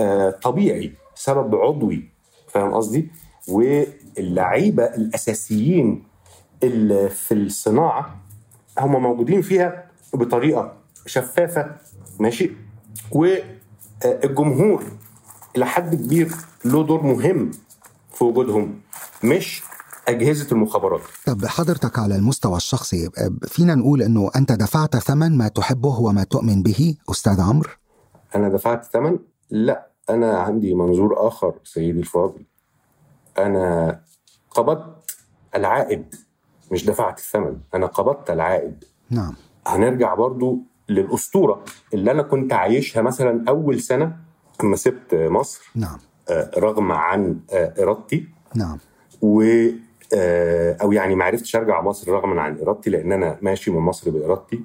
[0.00, 2.08] آه طبيعي سبب عضوي
[2.48, 3.10] فاهم قصدي؟
[3.48, 6.04] واللعيبة الأساسيين
[6.62, 8.16] اللي في الصناعة
[8.78, 11.76] هم موجودين فيها بطريقة شفافة
[12.20, 12.50] ماشي؟
[13.12, 14.84] والجمهور
[15.56, 16.32] إلى حد كبير
[16.64, 17.50] له دور مهم
[18.14, 18.80] في وجودهم
[19.24, 19.62] مش
[20.08, 23.10] أجهزة المخابرات طب حضرتك على المستوى الشخصي
[23.48, 27.70] فينا نقول أنه أنت دفعت ثمن ما تحبه وما تؤمن به أستاذ عمرو؟
[28.34, 29.18] أنا دفعت ثمن؟
[29.50, 32.44] لا أنا عندي منظور آخر سيدي الفاضل
[33.38, 34.00] أنا
[34.50, 35.16] قبضت
[35.54, 36.14] العائد
[36.72, 39.34] مش دفعت الثمن أنا قبضت العائد نعم
[39.66, 44.16] هنرجع برضو للأسطورة اللي أنا كنت عايشها مثلا أول سنة
[44.62, 45.98] لما سبت مصر نعم.
[46.58, 48.28] رغم عن إرادتي.
[48.54, 48.78] نعم.
[49.22, 49.42] و
[50.82, 54.64] أو يعني ما عرفتش أرجع مصر رغما عن إرادتي لأن أنا ماشي من مصر بإرادتي.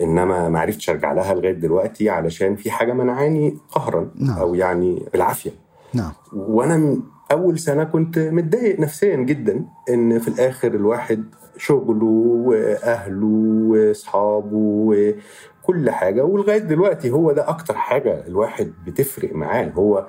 [0.00, 4.38] إنما ما عرفتش أرجع لها لغاية دلوقتي علشان في حاجة منعاني قهرا نعم.
[4.38, 5.50] أو يعني بالعافية.
[5.94, 6.12] نعم.
[6.32, 11.24] وأنا أول سنة كنت متضايق نفسيا جدا إن في الآخر الواحد
[11.60, 12.04] شغله
[12.46, 13.26] وأهله
[13.70, 16.24] وأصحابه وكل حاجة.
[16.24, 20.06] ولغاية دلوقتي هو ده أكتر حاجة الواحد بتفرق معاه هو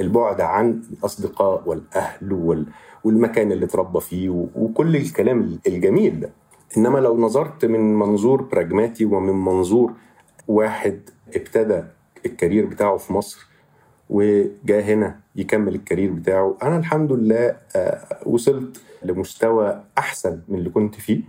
[0.00, 2.66] البعد عن الأصدقاء والأهل وال
[3.04, 6.30] والمكان اللي اتربى فيه وكل الكلام الجميل ده.
[6.76, 9.92] إنما لو نظرت من منظور براجماتي ومن منظور
[10.48, 11.00] واحد
[11.36, 11.82] ابتدى
[12.26, 13.46] الكارير بتاعه في مصر
[14.10, 16.56] وجاء هنا يكمل الكارير بتاعه.
[16.62, 21.20] أنا الحمد لله آه، وصلت لمستوى أحسن من اللي كنت فيه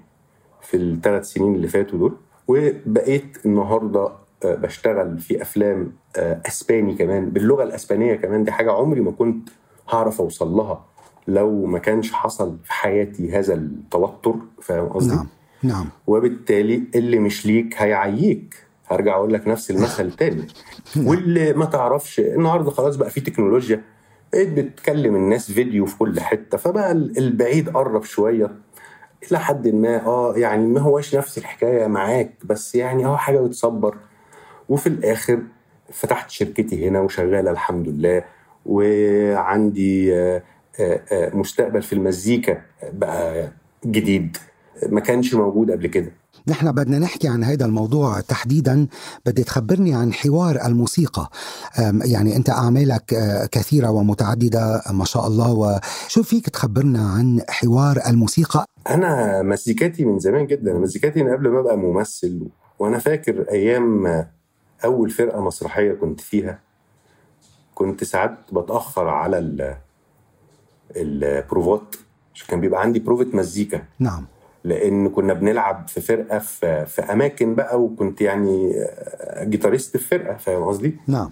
[0.62, 2.16] في الثلاث سنين اللي فاتوا دول.
[2.48, 4.10] وبقيت النهارده
[4.46, 7.30] آه، بشتغل في أفلام آه، أسباني كمان.
[7.30, 9.50] باللغة الأسبانية كمان دي حاجة عمري ما كنت
[9.90, 10.86] هعرف أوصل لها
[11.28, 14.36] لو ما كانش حصل في حياتي هذا التوتر.
[14.62, 15.28] فاهم قصدي؟ نعم
[15.64, 15.90] نعم.
[16.08, 18.56] وبالتالي اللي مش ليك هيعييك.
[18.88, 20.48] هرجع أقول لك نفس المثل تاني.
[21.08, 23.82] واللي ما تعرفش النهارده خلاص بقى في تكنولوجيا.
[24.34, 28.52] بقيت بتكلم الناس فيديو في كل حتة فبقى البعيد قرب شوية.
[29.32, 33.96] إلى حد ما آه يعني ما هوش نفس الحكاية معاك بس يعني آه حاجة وتصبر
[34.70, 35.40] وفي الآخر
[35.92, 38.24] فتحت شركتي هنا وشغالة الحمد لله.
[38.66, 40.44] وعندي آه،
[40.80, 42.62] آه، آه، مستقبل في المزيكا
[42.94, 43.52] بقى
[43.86, 44.38] جديد.
[44.90, 46.12] ما كانش موجود قبل كده.
[46.48, 48.88] نحن بدنا نحكي عن هذا الموضوع تحديدا.
[49.26, 51.30] بدي تخبرني عن حوار الموسيقى.
[52.04, 55.52] يعني أنت أعمالك آه، كثيرة ومتعددة ما شاء الله.
[55.54, 61.60] وشو فيك تخبرنا عن حوار الموسيقى؟ أنا مزيكاتي من زمان جدا مزيكاتي من قبل ما
[61.60, 62.48] أبقى ممثل.
[62.80, 64.26] وأنا فاكر أيام
[64.86, 66.60] أول فرقة مسرحية كنت فيها
[67.76, 69.78] كنت ساعات بتأخر على ال-
[70.96, 71.96] البروفات.
[72.36, 73.84] عشان كان بيبقى عندي بروفة مزيكا.
[74.00, 74.26] نعم.
[74.64, 80.38] لأن كنا بنلعب في فرقة في, في أماكن بقى وكنت يعني آه، جيتاريست في فرقة
[80.38, 81.32] فاهم قصدي؟ نعم.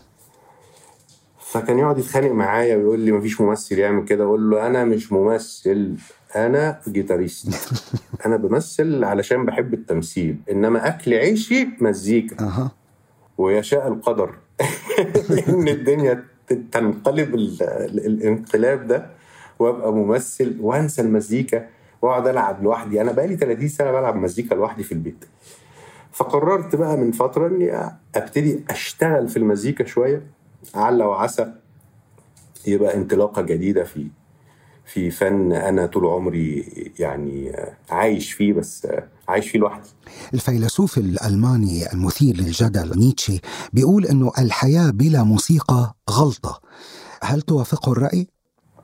[1.39, 4.24] فكان يقعد يتخانق معايا ويقول لي مفيش ممثل يعمل كده.
[4.24, 5.96] أقول له أنا مش ممثل
[6.36, 7.74] أنا جيتاريست.
[8.26, 12.39] أنا بمثل علشان بحب التمثيل إنما أكل عيشي مزيكا.
[12.46, 12.72] أها.
[13.38, 14.36] ويشاء القدر.
[15.50, 16.24] إن الدنيا
[16.72, 19.06] تنقلب ال- ال- الانقلاب ده
[19.60, 21.68] وأبقى ممثل وأنسى المزيكا.
[22.02, 23.02] واقعد ألعب لوحدي.
[23.02, 25.26] أنا بقالي 30 سنة بلعب مزيكا لوحدي في البيت.
[26.12, 30.22] فقررت بقى من فترة إني أبتدي أشتغل في المزيكا شوية
[30.76, 31.54] على وعسى
[32.68, 34.08] يبقى انطلاقة جديدة في
[34.86, 36.60] في فن أنا طول عمري
[37.00, 37.52] يعني
[37.90, 38.88] عايش فيه بس
[39.28, 39.90] عايش فيه لوحدي.
[40.34, 43.40] الفيلسوف الألماني المثير للجدل نيتشه
[43.74, 46.62] بيقول أنه الحياة بلا موسيقى غلطة.
[47.24, 48.28] هل توافقه الرأي؟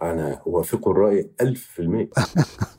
[0.02, 2.10] أنا اوافقه الرأي ألف في المية.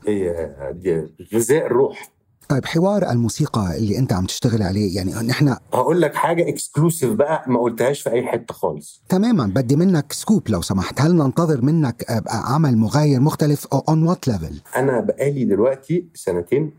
[0.07, 2.11] هي دي غذاء الروح.
[2.49, 7.43] طيب حوار الموسيقى اللي أنت عم تشتغل عليه يعني نحن هقول لك حاجة اكسكلوسيف بقى
[7.47, 9.03] ما قلتهاش في أي حتة خالص.
[9.09, 11.01] تماما بدي منك scoop لو سمحت.
[11.01, 16.71] هل ننتظر منك عمل مغاير مختلف on what level أنا بقالي دلوقتي سنتين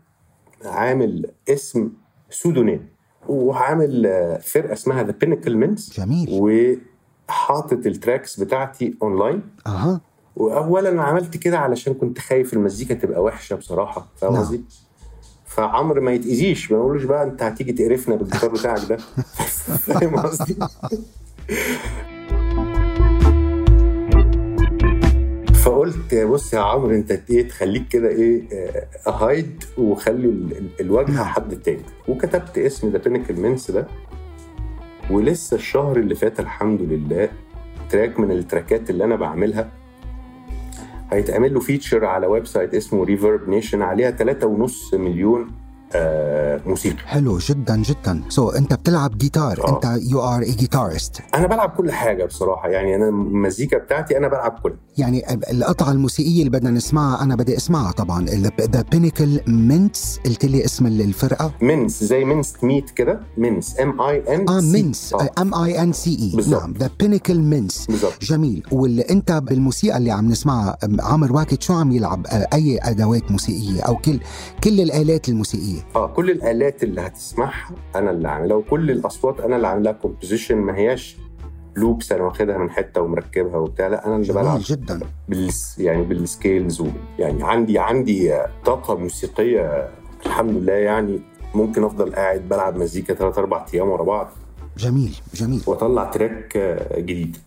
[0.65, 1.89] عامل اسم
[2.29, 2.87] pseudonym
[3.27, 4.03] وعامل
[4.43, 6.29] فرقة اسمها The Pinnacle Mince جميل.
[7.29, 10.01] وحاطط ال tracks بتاعتي اونلاين أها.
[10.39, 14.41] واولا عملت كده علشان كنت خايف المزيكا تبقى وحشة بصراحة فاهم نعم.
[14.41, 14.61] قصدي؟
[15.45, 18.97] فعمرو ما يتأذيش ما نقولوش بقى أنت هتيجي تقرفنا بالجيتار بتاعك ده
[19.87, 20.55] فاهم قصدي؟
[25.63, 28.41] فقلت بص يا عمرو أنت إيه تخليك كده إيه
[29.07, 33.87] آه، hide وخلي ال- ال- الواجهه حد تاني وكتبت اسم The Pinnacle Mince ده
[35.11, 37.29] ولسه الشهر اللي فات الحمد لله
[37.89, 39.71] track من التراكات اللي أنا بعملها
[41.11, 45.51] هيتعمل له feature على website اسمه ReverbNation عليها 3.5 مليون
[45.95, 46.97] آه موسيقى.
[47.05, 48.21] حلو جدا جدا.
[48.29, 49.75] So so, أنت بتلعب جيتار آه.
[49.75, 52.69] أنت you are a guitarist أنا بلعب كل حاجة بصراحة.
[52.69, 57.57] يعني أنا المزيكا بتاعتي أنا بلعب كل يعني القطعة الموسيقية اللي بدنا نسمعها أنا بدي
[57.57, 58.25] أسمعها طبعا.
[58.59, 61.51] The Pinnacle Mince قلت لي اسم الفرقة.
[61.61, 63.19] Mince زي mincemeat كده.
[63.37, 66.51] Mince M I N آه Mince M I N C E.
[66.51, 68.13] نعم The Pinnacle Mince بالظبط.
[68.21, 68.63] جميل.
[68.71, 73.31] واللي أنت بالموسيقى اللي عم نسمعها أم، عمرو واكد شو عم يلعب؟ آه، أي أدوات
[73.31, 74.19] موسيقية أو كل
[74.63, 79.67] كل الآلات الموسيقية؟ آه كل الآلات اللي هتسمعها أنا اللي عاملها وكل الأصوات أنا اللي
[79.67, 81.17] عاملها composition ما هياش
[81.79, 83.87] loops أنا واخدها من حتة ومركبها وبتاع.
[83.87, 84.99] لا أنا اللي بلعب جدا.
[85.29, 86.83] بالس يعني بال skills
[87.19, 88.33] يعني عندي عندي
[88.65, 89.89] طاقة موسيقية
[90.25, 91.19] الحمد لله يعني
[91.55, 94.29] ممكن أفضل قاعد بلعب مزيكا ثلاث أربع أيام ورا بعض.
[94.77, 95.61] جميل جميل.
[95.67, 96.57] وأطلع track
[96.97, 97.37] جديد.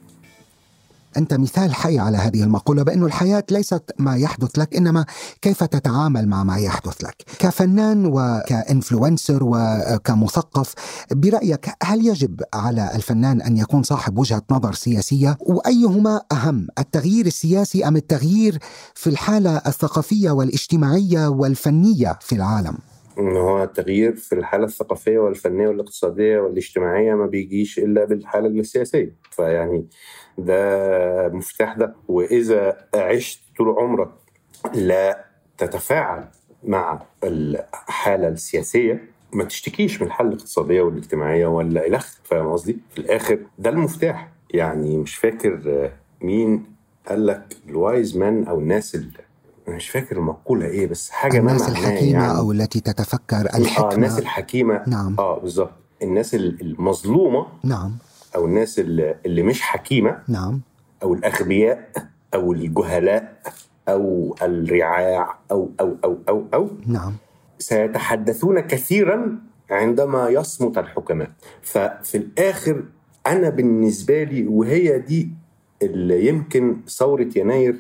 [1.17, 5.07] أنت مثال حي على هذه المقولة بانه الحياة ليست ما يحدث لك إنما
[5.43, 7.15] كيف تتعامل مع ما يحدث لك.
[7.39, 10.75] كفنان وكإنفلونسر وكمثقف
[11.13, 17.89] برأيك هل يجب على الفنان أن يكون صاحب وجهة نظر سياسية؟ وأيهما أهم التغيير السياسي
[17.89, 18.59] أم التغيير
[18.95, 26.41] في الحالة الثقافية والاجتماعية والفنية في العالم؟ إن هو التغيير في الحالة الثقافية والفنية والاقتصادية
[26.41, 29.15] والاجتماعية ما بيجيش إلا بالحالة السياسية.
[29.31, 29.87] فيعني
[30.39, 31.95] ده مفتاح ده.
[32.09, 34.11] وإذا عشت طول عمرك
[34.75, 35.25] لا
[35.59, 36.25] تتفاعل
[36.65, 43.39] مع الحالة السياسية ما تشتكيش من الحالة الاقتصادية والاجتماعية ولا الخ فاهم قصدي؟ في الآخر
[43.59, 44.29] ده المفتاح.
[44.51, 45.91] يعني مش فاكر
[46.23, 46.65] مين
[47.09, 49.19] قال لك الوايز مان أو الناس اللي
[49.69, 52.39] مش فاكر المقولة إيه بس حاجة ما الناس الحكيمة يعني.
[52.39, 54.83] أو التي تتفكر الحكمة الناس الحكيمة.
[54.87, 55.17] نعم.
[55.19, 55.73] آه بالظبط.
[56.03, 57.97] الناس المظلومة نعم.
[58.37, 60.61] أو الناس اللي مش حكيمة نعم.
[61.03, 61.89] أو الأغبياء
[62.35, 63.39] أو الجهلاء
[63.89, 67.13] أو الرعاع أو أو أو أو أو نعم.
[67.59, 69.39] سيتحدثون كثيرا
[69.71, 71.31] عندما يصمت الحكماء.
[71.63, 72.85] ففي الآخر
[73.27, 75.31] أنا بالنسبة لي وهي دي
[75.83, 77.75] اللي يمكن ثورة يناير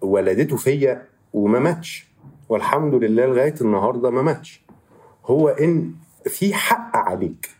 [0.00, 2.10] ولدته فيا وما ماتش.
[2.48, 4.62] والحمد لله لغاية النهارده ما ماتش.
[5.26, 5.92] هو إن
[6.26, 7.50] في حق عليك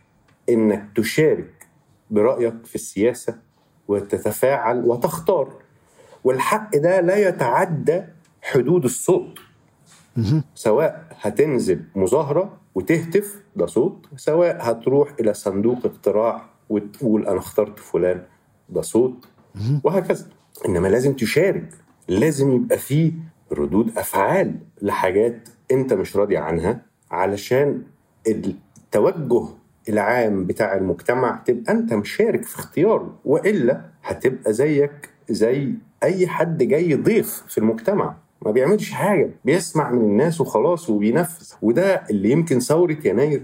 [0.48, 1.66] إنك تشارك
[2.11, 3.38] برأيك في السياسة
[3.88, 5.52] وتتفاعل وتختار.
[6.24, 8.02] والحق ده لا يتعدى
[8.42, 9.38] حدود الصوت.
[10.54, 14.06] سواء هتنزل مظاهرة وتهتف ده صوت.
[14.16, 18.22] سواء هتروح إلى صندوق اقتراع وتقول أنا اخترت فلان
[18.68, 19.28] ده صوت.
[19.85, 20.26] وهكذا.
[20.68, 21.68] إنما لازم تشارك.
[22.09, 23.12] لازم يبقى فيه
[23.52, 27.82] ردود أفعال لحاجات أنت مش راضي عنها علشان
[28.26, 29.48] التوجه
[29.88, 36.94] العام بتاع المجتمع تبقى أنت مشارك في اختياره وإلا هتبقى زيك زي أي حد جاي
[36.94, 38.16] ضيف في المجتمع.
[38.44, 41.52] ما بيعملش حاجة بيسمع من الناس وخلاص وبينفذ.
[41.62, 43.42] وده اللي يمكن ثورة يناير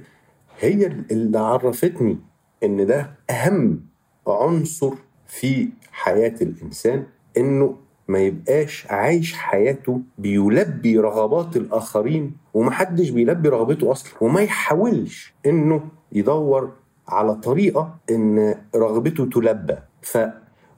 [0.60, 2.18] هي اللي عرفتني
[2.64, 3.80] إن ده أهم
[4.28, 4.92] عنصر
[5.26, 7.04] في حياة الإنسان
[7.36, 7.76] إنه
[8.08, 14.12] ما يبقاش عايش حياته بيلبي رغبات الآخرين ومحدش بيلبي رغبته أصلا.
[14.20, 15.80] وما يحاولش إنه
[16.12, 16.72] يدور
[17.08, 19.76] على طريقة إن رغبته تلبى.
[20.02, 20.18] ف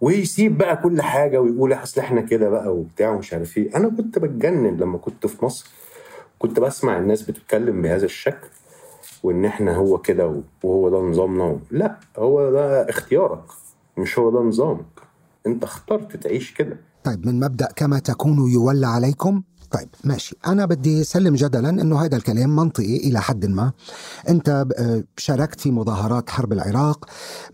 [0.00, 3.76] ويسيب بقى كل حاجة ويقول أصل إحنا كده بقى وبتاع ومش عارف إيه.
[3.76, 5.70] أنا كنت بتجنن لما كنت في مصر.
[6.38, 8.46] كنت بسمع الناس بتتكلم بهذا الشكل
[9.22, 11.58] وإن إحنا هو كده وهو ده نظامنا.
[11.70, 13.42] لا هو ده اختيارك
[13.96, 14.97] مش هو ده نظامك.
[15.48, 16.80] انت اخترت تعيش كده.
[17.04, 19.42] طيب من مبدأ كما تكونوا يولى عليكم.
[19.70, 20.36] طيب ماشي.
[20.46, 23.72] أنا بدي سلم جدلا أنه هذا الكلام منطقي إلى حد ما.
[24.28, 27.04] أنت آه، شاركت في مظاهرات حرب العراق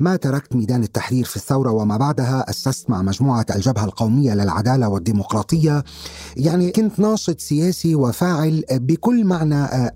[0.00, 5.84] ما تركت ميدان التحرير في الثورة وما بعدها أسست مع مجموعة الجبهة القومية للعدالة والديمقراطية.
[6.36, 9.92] يعني كنت ناشط سياسي وفاعل بكل معنى آه،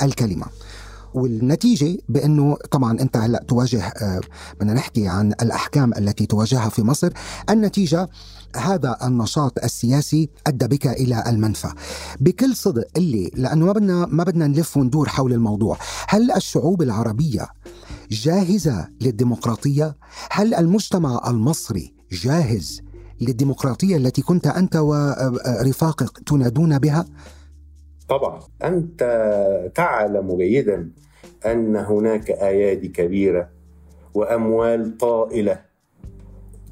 [1.08, 4.20] الكلمة والنتيجة بأنه طبعا أنت هلأ تواجه آه،
[4.60, 7.12] بدنا نحكي عن الأحكام التي تواجهها في مصر.
[7.50, 8.08] النتيجة
[8.56, 11.68] هذا النشاط السياسي أدى بك إلى المنفى.
[12.20, 15.78] بكل صدق اللي لأنه ما بدنا ما بدنا نلف وندور حول الموضوع.
[16.08, 17.48] هل الشعوب العربية
[18.10, 19.96] جاهزة للديمقراطية؟
[20.30, 22.80] هل المجتمع المصري جاهز
[23.20, 27.06] للديمقراطية التي كنت أنت ورفاقك تنادون بها؟
[28.08, 28.40] طبعا.
[28.64, 29.02] أنت
[29.74, 30.90] تعلم جيدا
[31.46, 33.48] أن هناك أيادي كبيرة
[34.14, 35.60] وأموال طائلة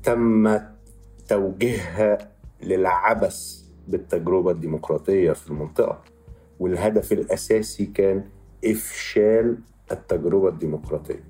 [0.02, 0.58] تم
[1.28, 2.18] توجيهها
[2.62, 6.02] للعبث بالتجربة الديمقراطية في المنطقة.
[6.60, 8.24] والهدف الأساسي كان
[8.64, 9.58] إفشال
[9.92, 11.24] التجربة الديمقراطية.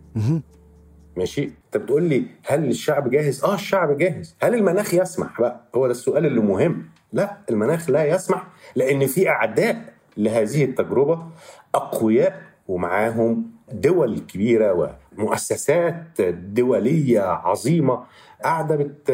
[1.17, 4.37] ماشي؟ انت بتقول لي هل الشعب جاهز؟ آه الشعب جاهز.
[4.43, 6.89] هل المناخ يسمح؟ بقى هو ده السؤال اللي مهم.
[7.13, 9.96] لا المناخ لا يسمح لأن في أعداء.
[10.17, 11.23] لهذه التجربة
[11.75, 18.03] أقوياء ومعاهم دول كبيرة ومؤسسات دولية عظيمة
[18.45, 19.11] قاعدة بت...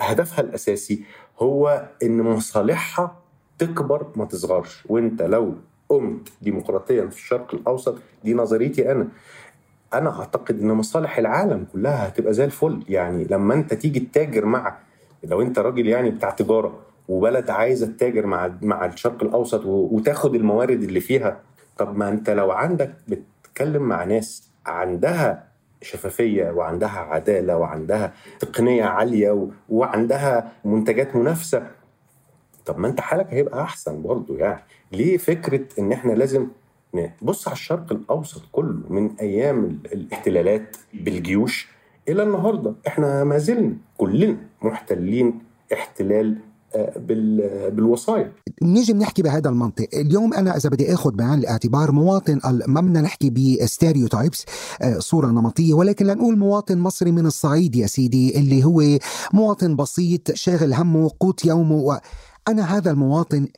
[0.00, 1.04] هدفها الأساسي
[1.38, 3.16] هو إن مصالحها
[3.58, 4.84] تكبر ما تصغرش.
[4.88, 5.54] وإنت لو
[5.88, 9.08] قمت ديمقراطيا في الشرق الأوسط دي نظريتي أنا.
[9.94, 12.84] أنا أعتقد إن مصالح العالم كلها هتبقى زي الفل.
[12.88, 14.76] يعني لما إنت تيجي تتاجر مع
[15.24, 20.82] لو إنت راجل يعني بتاع تجارة وبلد عايزة تتاجر مع مع الشرق الأوسط وتاخد الموارد
[20.82, 21.40] اللي فيها.
[21.78, 25.48] طب ما أنت لو عندك بتتكلم مع ناس عندها
[25.82, 31.66] شفافية وعندها عدالة وعندها تقنية عالية وعندها منتجات منافسة
[32.66, 34.60] طب ما أنت حالك هيبقى أحسن برضه يعني.
[34.92, 36.48] ليه فكرة إن إحنا لازم
[37.22, 41.68] بص على الشرق الأوسط كله من أيام الاحتلالات بالجيوش
[42.08, 42.74] إلى النهارده.
[42.86, 45.38] إحنا ما زلنا كلنا محتلين
[45.72, 46.36] احتلال
[46.96, 48.32] بالوصايا.
[48.62, 49.88] نيجي بنحكي بهذا المنطق.
[49.94, 54.44] اليوم أنا إذا بدي آخذ بعين الاعتبار مواطن ما بدنا نحكي ب stereotypes
[54.98, 58.82] صورة نمطية ولكن لنقول مواطن مصري من الصعيد يا سيدي اللي هو
[59.32, 61.98] مواطن بسيط شاغل همه قوت يومه و...
[62.48, 63.48] أنا هذا المواطن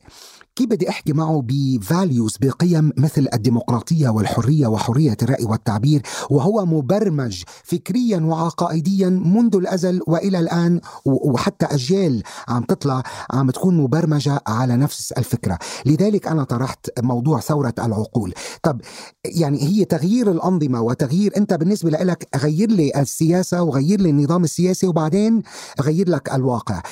[0.56, 7.42] كيف بدي أحكي معه ب values بقيم مثل الديمقراطية والحرية وحرية الرأي والتعبير وهو مبرمج
[7.64, 15.12] فكريا وعقائديا منذ الأزل وإلى الآن وحتى أجيال عم تطلع عم تكون مبرمجة على نفس
[15.12, 18.80] الفكرة، لذلك أنا طرحت موضوع ثورة العقول، طب
[19.24, 24.86] يعني هي تغيير الأنظمة وتغيير أنت بالنسبة لك غير لي السياسة وغير لي النظام السياسي
[24.86, 25.42] وبعدين
[25.80, 26.82] غير لك الواقع.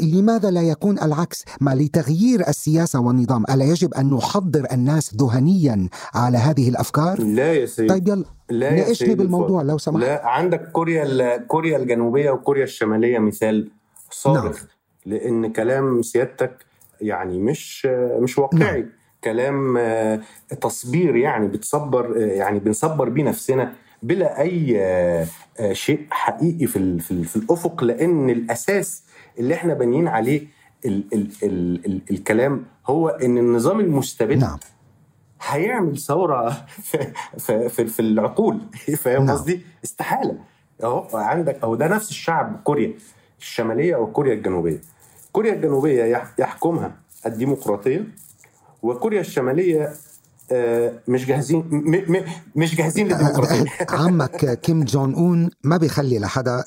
[0.00, 3.44] لماذا لا يكون العكس؟ ما لتغيير السياسة والنظام.
[3.50, 7.88] ألا يجب أن نحضر الناس ذهنيا على هذه الأفكار؟ لا يا سيدي.
[7.88, 8.24] طيب يلا.
[8.50, 10.04] لا ناقشني بالموضوع لو سمحت.
[10.04, 13.70] لا عندك كوريا كوريا الجنوبية وكوريا الشمالية مثال
[14.10, 14.66] صارخ نعم.
[15.06, 16.56] لأن كلام سيادتك
[17.00, 17.86] يعني مش
[18.20, 18.80] مش واقعي.
[18.80, 18.90] نعم.
[19.24, 19.78] كلام
[20.60, 23.72] تصبير يعني بتصبر يعني بنصبر بيه نفسنا
[24.02, 25.26] بلا أي
[25.72, 27.84] شيء حقيقي في في, في الأفق.
[27.84, 29.02] لأن الأساس
[29.38, 30.46] اللي إحنا بانيين عليه
[30.84, 34.58] ال ال ال ال الكلام هو إن النظام المستبد نعم.
[35.42, 38.60] هيعمل ثورة في, في, في, العقول.
[39.02, 39.62] فاهم قصدي؟ نعم.
[39.84, 40.38] استحالة.
[40.82, 42.94] أهو عندك أهو ده نفس الشعب كوريا
[43.40, 44.80] الشمالية أو كوريا الجنوبية.
[45.32, 46.92] كوريا الجنوبية يحكمها
[47.26, 48.04] الديمقراطية
[48.82, 49.92] وكوريا الشمالية
[51.08, 51.64] مش جاهزين
[52.56, 53.64] مش جاهزين للديمقراطية.
[54.00, 56.64] عمك كيم جون أون ما بيخلي لحدا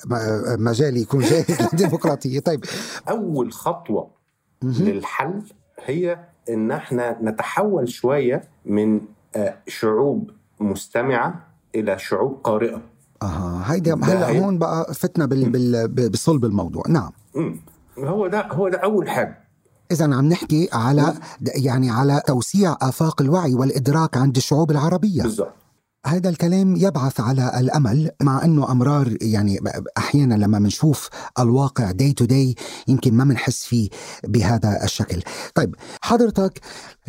[0.58, 2.40] مجال يكون جاهز للديمقراطية.
[2.40, 2.64] طيب.
[3.08, 4.10] أول خطوة
[4.62, 5.42] للحل
[5.84, 6.18] هي
[6.50, 9.00] إن إحنا نتحول شوية من
[9.68, 12.82] شعوب مستمعة إلى شعوب قارئة.
[13.22, 13.62] أها.
[13.66, 15.50] هيدا هلا هون بقى فتنا بال
[15.88, 16.82] بال بصلب الموضوع.
[16.88, 17.12] نعم.
[17.98, 19.44] هو ده هو ده أول حاجة.
[19.92, 21.14] إذا عم نحكي على
[21.56, 25.22] يعني على توسيع آفاق الوعي والإدراك عند الشعوب العربية.
[25.22, 25.54] بالضبط.
[26.06, 29.58] هذا الكلام يبعث على الأمل مع أنه أمرار يعني
[29.98, 32.54] أحيانا لما بنشوف الواقع day to day
[32.88, 33.88] يمكن ما بنحس فيه
[34.24, 35.22] بهذا الشكل.
[35.54, 36.60] طيب حضرتك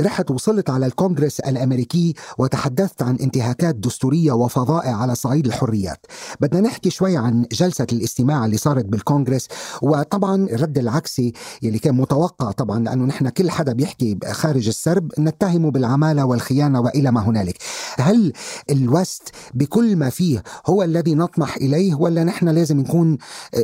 [0.02, 6.06] رحت وصلت على الكونغرس الأمريكي وتحدثت عن انتهاكات دستورية وفظائع على صعيد الحريات.
[6.40, 9.48] بدنا نحكي شوي عن جلسة الاستماع اللي صارت بالكونغرس
[9.82, 11.34] وطبعا الرد العكسي
[11.64, 17.12] اللي كان متوقع طبعا لأنه نحن كل حدا بيحكي خارج السرب نتهمه بالعمالة والخيانة وإلى
[17.12, 17.58] ما هنالك.
[18.00, 18.34] هل
[18.70, 23.18] الوست بكل ما فيه هو الذي نطمح إليه ولا نحن لازم نكون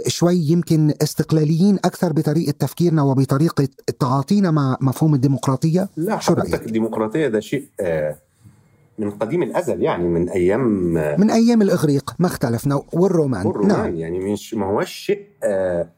[0.08, 3.68] شوي يمكن استقلاليين أكثر بطريقة تفكيرنا وبطريقة
[4.00, 7.68] تعاطينا مع مفهوم الديمقراطية؟ لا حضرتك الديمقراطية ده شيء
[9.00, 10.62] من قديم الأزل يعني من أيام
[11.20, 13.46] من أيام الإغريق ما اختلفنا والرومان.
[13.48, 13.96] والرومان نعم.
[13.96, 15.24] يعني مش ما هوش شيء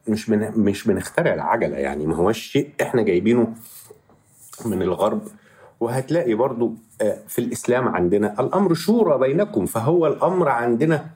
[0.08, 3.48] مش من مش بنخترع العجلة يعني ما هوش شيء إحنا جايبينه
[4.66, 5.20] من الغرب.
[5.80, 6.74] وهتلاقي برضو
[7.28, 11.06] في الإسلام عندنا الأمر شورى بينكم فهو الأمر عندنا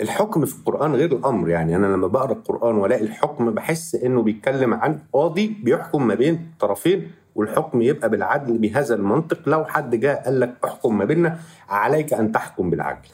[0.00, 1.76] الحكم في القرآن غير الأمر يعني.
[1.76, 7.10] أنا لما بقرأ القرآن ولاقي الحكم بحس إنه بيتكلم عن قاضي بيحكم ما بين طرفين
[7.34, 9.48] والحكم يبقى بالعدل بهذا المنطق.
[9.48, 13.08] لو حد جاء قال لك احكم ما بيننا عليك أن تحكم بالعدل.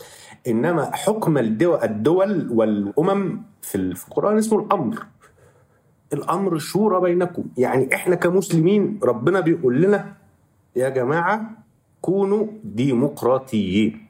[0.49, 5.07] إنما حكم الدول, الدول والأمم في القرآن اسمه الأمر.
[6.13, 7.45] الأمر شورى بينكم.
[7.57, 10.13] يعني إحنا كمسلمين ربنا بيقول لنا
[10.77, 11.51] يا جماعة
[12.01, 14.07] كونوا ديمقراطيين.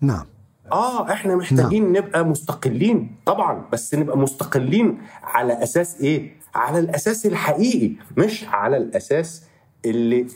[0.00, 0.26] نعم.
[0.72, 2.04] آه إحنا محتاجين نعم.
[2.04, 3.16] نبقى مستقلين.
[3.26, 9.44] طبعا بس نبقى مستقلين على أساس إيه؟ على الأساس الحقيقي مش على الأساس
[9.84, 10.26] اللي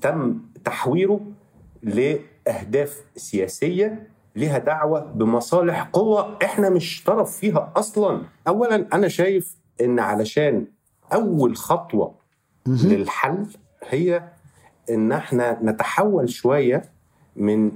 [0.00, 1.20] تم تحويره
[1.82, 8.22] لأهداف سياسية لها دعوة بمصالح قوة إحنا مش طرف فيها أصلا.
[8.48, 10.66] اولا أنا شايف إن علشان
[11.12, 12.14] أول خطوة
[12.66, 13.46] للحل
[13.88, 14.22] هي
[14.90, 16.82] إن إحنا نتحول شوية
[17.36, 17.72] من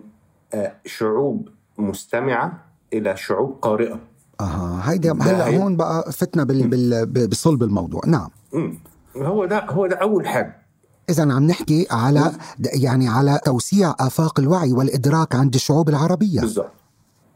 [0.86, 1.48] شعوب
[1.78, 4.00] مستمعة إلى شعوب قارئة.
[4.40, 4.92] أها.
[4.92, 6.68] هيدا هلا هون بقى فتنا بال
[7.06, 8.00] بال بصلب الموضوع.
[8.06, 8.28] نعم.
[8.52, 8.78] مم.
[9.16, 10.67] هو ده هو ده أول حاجة.
[11.10, 12.32] إذا عم نحكي على
[12.74, 16.40] يعني على توسيع آفاق الوعي والإدراك عند الشعوب العربية.
[16.40, 16.72] بالضبط.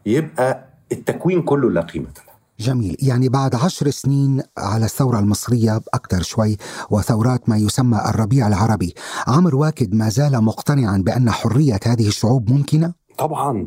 [0.06, 2.32] يبقى التكوين كله لا قيمة له.
[2.60, 2.96] جميل.
[3.02, 6.56] يعني بعد عشر سنين على الثورة المصرية أكثر شوي
[6.90, 8.94] وثورات ما يسمى الربيع العربي
[9.26, 13.66] عمرو واكد ما زال مقتنعا بأن حرية هذه الشعوب ممكنة؟ طبعا.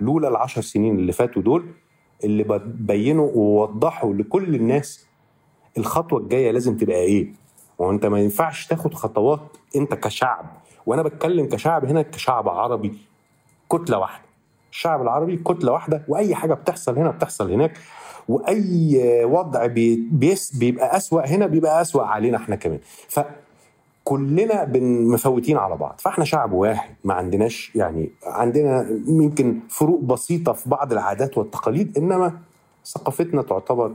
[0.00, 1.64] لولا العشر سنين اللي فاتوا دول
[2.24, 5.00] اللي بينوا ووضحوا لكل الناس
[5.78, 7.45] الخطوة الجاية لازم تبقى إيه؟
[7.78, 9.40] وانت ما ينفعش تاخد خطوات
[9.76, 10.44] انت كشعب
[10.86, 12.98] وأنا بتكلم كشعب هنا كشعب عربي
[13.72, 14.24] كتلة واحدة.
[14.70, 17.78] الشعب العربي كتلة واحدة وأي حاجة بتحصل هنا بتحصل هناك
[18.28, 19.66] وأي وضع
[20.10, 22.78] بيس بيبقى أسوأ هنا بيبقى أسوأ علينا إحنا كمان.
[24.04, 24.70] فكلنا
[25.12, 25.94] مفوتين على بعض.
[25.98, 32.38] فإحنا شعب واحد ما عندناش يعني عندنا يمكن فروق بسيطة في بعض العادات والتقاليد إنما
[32.84, 33.94] ثقافتنا تعتبر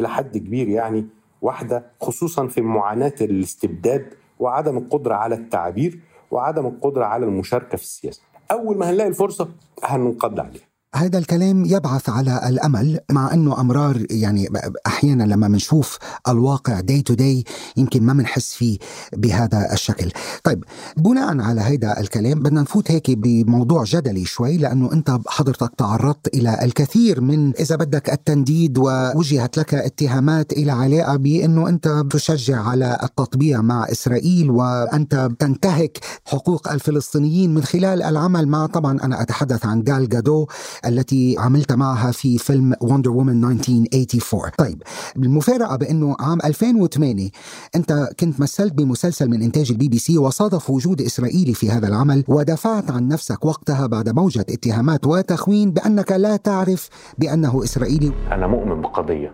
[0.00, 1.06] إلى حد كبير يعني
[1.42, 8.22] واحدة خصوصا في معاناة الاستبداد وعدم القدرة على التعبير وعدم القدرة على المشاركة في السياسة.
[8.50, 9.48] أول ما هنلاقي الفرصة
[9.84, 10.71] هننقض عليها.
[10.94, 14.48] هذا الكلام يبعث على الأمل مع أنه أمرار يعني
[14.86, 17.44] أحيانا لما بنشوف الواقع day to day
[17.76, 18.78] يمكن ما بنحس فيه
[19.12, 20.10] بهذا الشكل.
[20.44, 20.64] طيب
[20.96, 26.58] بناء على هذا الكلام بدنا نفوت هيك بموضوع جدلي شوي لأنه أنت حضرتك تعرضت إلى
[26.62, 33.60] الكثير من إذا بدك التنديد ووجهت لك اتهامات إلى علاقة بأنه أنت تشجع على التطبيع
[33.60, 40.08] مع إسرائيل وأنت تنتهك حقوق الفلسطينيين من خلال العمل مع طبعا أنا أتحدث عن جال
[40.08, 40.46] جادوت
[40.86, 44.82] التي عملت معها في فيلم Wonder Woman 1984 طيب
[45.16, 47.30] المفارقة بأنه عام 2008
[47.76, 52.24] أنت كنت مثلت بمسلسل من إنتاج البي بي سي وصادف وجود إسرائيلي في هذا العمل
[52.28, 58.12] ودافعت عن نفسك وقتها بعد موجة اتهامات وتخوين بأنك لا تعرف بأنه إسرائيلي.
[58.32, 59.32] أنا مؤمن بقضية.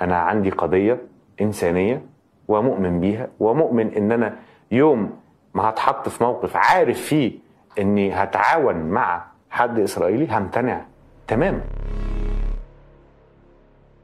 [0.00, 1.00] أنا عندي قضية
[1.40, 2.04] إنسانية
[2.48, 4.36] ومؤمن بيها ومؤمن إن أنا
[4.72, 5.10] يوم
[5.54, 7.32] ما هتحط في موقف عارف فيه
[7.78, 10.86] إني هتعاون مع حد إسرائيلي همتنع
[11.28, 11.60] تماما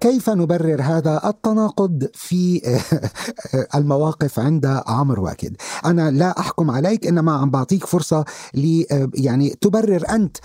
[0.00, 2.62] كيف نبرر هذا التناقض في
[3.78, 8.24] المواقف عند عمرو واكد؟ أنا لا أحكم عليك إنما عم بعطيك فرصة
[8.54, 8.84] ل
[9.14, 10.36] يعني تبرر أنت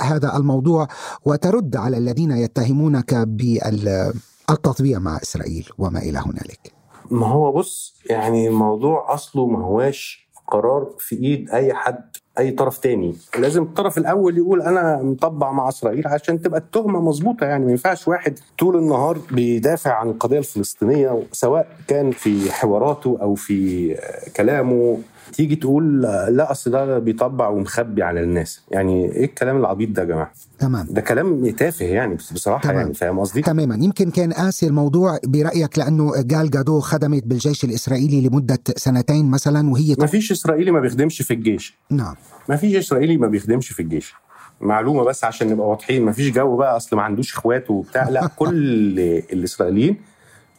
[0.00, 0.88] هذا الموضوع
[1.24, 6.72] وترد على الذين يتهمونك بالتطبيع مع إسرائيل وما إلى هنالك.
[7.10, 10.23] ما هو بص يعني الموضوع أصله ما هواش
[10.54, 13.16] قرار في إيد أي حد أي طرف تاني.
[13.38, 18.08] لازم الطرف الأول يقول أنا مطبع مع إسرائيل عشان تبقى التهمة مظبوطة يعني ما ينفعش
[18.08, 23.94] واحد طول النهار بيدافع عن القضية الفلسطينية سواء كان في حواراته أو في
[24.36, 24.98] كلامه.
[25.34, 28.60] تيجي تقول لا أصل ده بيطبع ومخبي على الناس.
[28.70, 30.86] يعني إيه الكلام العبيط ده يا جماعة؟ تمام.
[30.90, 32.76] ده كلام تافه يعني بصراحة تمام.
[32.76, 33.74] يعني فاهم قصدي؟ تماما.
[33.74, 39.96] يمكن كان قاسي الموضوع برأيك لأنه جال جادو خدمت بالجيش الإسرائيلي لمدة سنتين مثلا وهي
[39.98, 41.78] ما فيش إسرائيلي ما بيخدمش في الجيش.
[41.90, 42.14] نعم.
[42.48, 44.14] ما فيش إسرائيلي ما بيخدمش في الجيش.
[44.60, 48.08] معلومة بس عشان نبقى واضحين ما فيش جو بقى أصل ما عندوش إخوات وبتاع.
[48.08, 48.98] لا كل
[49.32, 49.96] الإسرائيليين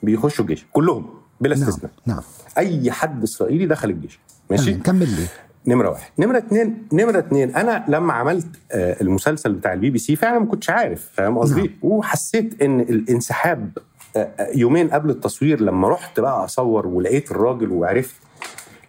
[0.03, 1.05] بيخشوا الجيش كلهم
[1.41, 1.91] بلا استثناء.
[2.05, 2.15] نعم.
[2.17, 2.25] نعم.
[2.57, 4.19] أي حد إسرائيلي دخل الجيش.
[4.49, 5.27] ماشي؟ كمل لي.
[5.67, 6.11] نمرة واحد.
[6.19, 10.45] نمرة اتنين نمرة اتنين أنا لما عملت آه المسلسل بتاع البي بي سي فعلا ما
[10.45, 11.69] كنتش عارف فاهم قصدي؟ نعم.
[11.81, 13.77] وحسيت إن الانسحاب
[14.17, 18.15] آه يومين قبل التصوير لما رحت بقى أصور ولقيت الراجل وعرفت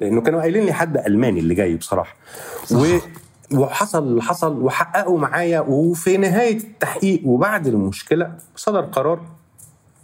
[0.00, 2.16] لأنه كانوا قايلين لي حد ألماني اللي جاي بصراحة.
[2.64, 2.76] صح.
[2.78, 2.84] و
[3.54, 9.20] وحصل حصل وحققوا معايا وفي نهاية التحقيق وبعد المشكلة صدر قرار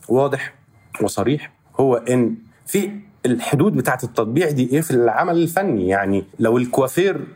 [0.09, 0.55] واضح
[1.03, 2.35] وصريح هو إن
[2.67, 2.91] في
[3.27, 7.27] الحدود بتاعة التطبيع دي إيه في العمل الفني؟ يعني لو الكوافير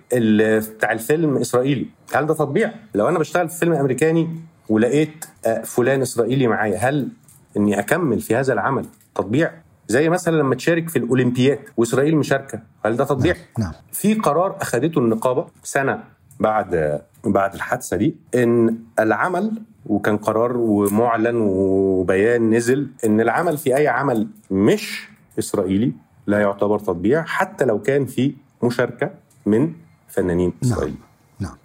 [0.59, 4.28] بتاع الفيلم إسرائيلي هل ده تطبيع؟ لو أنا بشتغل في فيلم أمريكاني
[4.68, 5.24] ولقيت
[5.64, 7.09] فلان إسرائيلي معايا هل
[7.57, 9.51] إني أكمل في هذا العمل تطبيع؟
[9.89, 13.72] زي مثلا لما تشارك في الأولمبياد وإسرائيل مشاركة هل ده تطبيع؟ نعم.
[13.93, 16.05] في قرار أخذته النقابة سنة
[16.41, 19.53] بعد بعد الحادثة دي إن العمل
[19.87, 25.09] وكان قرار ومعلن وبيان نزل إن العمل في أي عمل مش
[25.39, 25.93] إسرائيلي
[26.26, 29.11] لا يعتبر تطبيع حتى لو كان في مشاركة
[29.47, 29.72] من
[30.09, 31.01] فنانين اسرائيليين
[31.41, 31.51] نعم.
[31.51, 31.59] نعم.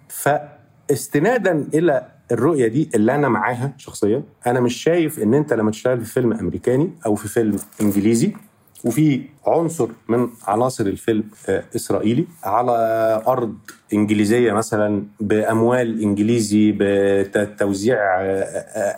[0.88, 6.00] فاستنادا إلى الرؤية دي اللي أنا معاها شخصيا أنا مش شايف إن أنت لما تشتغل
[6.00, 8.32] في فيلم أمريكاني أو في فيلم إنجليزي
[8.84, 11.24] وفي عنصر من عناصر الفيلم
[11.76, 12.72] إسرائيلي على
[13.26, 13.54] أرض
[13.92, 17.96] إنجليزية مثلا بأموال إنجليزي بتوزيع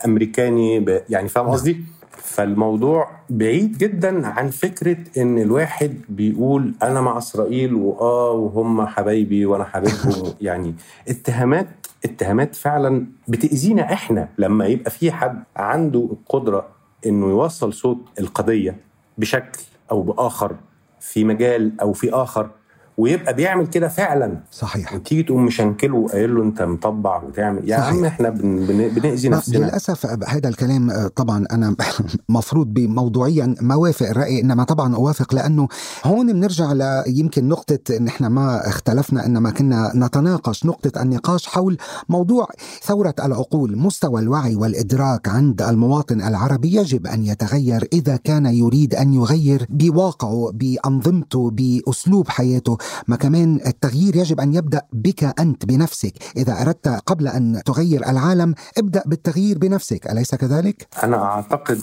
[0.04, 1.76] أمريكاني يعني فاهم قصدي؟
[2.24, 9.64] فالموضوع بعيد جدا عن فكرة إن الواحد بيقول أنا مع إسرائيل وآه وهم حبايبي وأنا
[9.64, 10.34] حبيبهم.
[10.40, 10.74] يعني
[11.08, 11.66] اتهامات
[12.04, 16.68] اتهامات فعلا بتأذينا إحنا لما يبقى في حد عنده القدرة
[17.06, 18.76] إنه يوصل صوت القضية
[19.18, 19.60] بشكل
[19.90, 20.56] أو بآخر
[21.00, 22.50] في مجال أو في آخر.
[22.98, 24.38] ويبقى بيعمل كده فعلا.
[24.52, 24.94] صحيح.
[24.94, 29.58] وتيجي تقوم مشنكله وقايل له أنت مطبع وتعمل يا عم إحنا بن بن بنأذي نفسنا.
[29.58, 31.76] للأسف هذا الكلام طبعا أنا
[32.28, 35.68] مفروض بموضوعيا ما وافق الرأي إنما طبعا أوافق لأنه
[36.04, 41.76] هون بنرجع ل يمكن نقطة إن إحنا ما اختلفنا إنما كنا نتناقش نقطة النقاش حول
[42.08, 42.48] موضوع
[42.82, 43.78] ثورة العقول.
[43.78, 50.50] مستوى الوعي والإدراك عند المواطن العربي يجب أن يتغير إذا كان يريد أن يغير بواقعه
[50.54, 52.76] بأنظمته بأسلوب حياته.
[53.08, 56.12] ما كمان التغيير يجب أن يبدأ بك أنت بنفسك.
[56.36, 60.06] إذا أردت قبل أن تغير العالم ابدأ بالتغيير بنفسك.
[60.06, 61.82] أليس كذلك؟ أنا أعتقد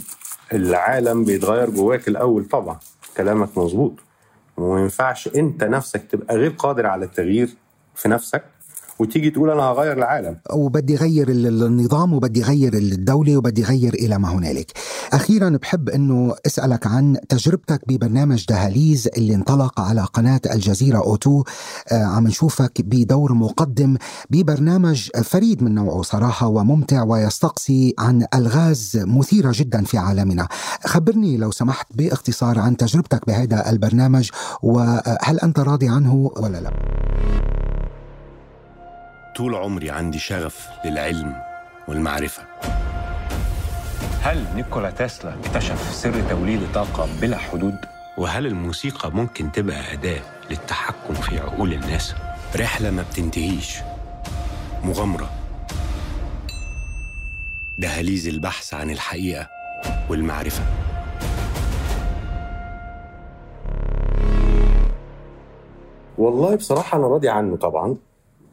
[0.54, 2.80] العالم بيتغير جواك الأول طبعا.
[3.18, 3.94] كلامك مظبوط.
[4.58, 7.50] وما ينفعش أنت نفسك تبقى غير قادر على التغيير
[7.96, 8.44] في نفسك.
[9.02, 10.38] وتيجي تقول أنا هغير العالم.
[10.54, 14.72] وبدي غير النظام وبدي غير الدولة وبدي غير إلى ما هنالك.
[15.14, 21.44] أخيرا بحب أنه أسألك عن تجربتك ببرنامج دهاليز اللي انطلق على قناة الجزيرة أوتو.
[21.92, 23.98] آه عم نشوفك بدور مقدم
[24.30, 30.48] ببرنامج فريد من نوعه صراحة وممتع ويستقصي عن ألغاز مثيرة جدا في عالمنا.
[30.86, 34.30] خبرني لو سمحت باختصار عن تجربتك بهذا البرنامج
[34.64, 36.72] وهل أنت راضي عنه ولا لا؟
[39.36, 41.36] طول عمري عندي شغف للعلم
[41.88, 42.44] والمعرفة.
[44.22, 47.76] هل نيكولا تسلا اكتشف سر توليد طاقة بلا حدود؟
[48.18, 52.16] وهل الموسيقى ممكن تبقى أداة للتحكم في عقول الناس؟
[52.56, 53.78] رحلة ما بتنتهيش.
[54.84, 55.30] مغامرة.
[57.78, 59.50] دهاليز البحث عن الحقيقة
[60.10, 60.64] والمعرفة.
[66.18, 67.98] والله بصراحة أنا راضي عنه طبعا.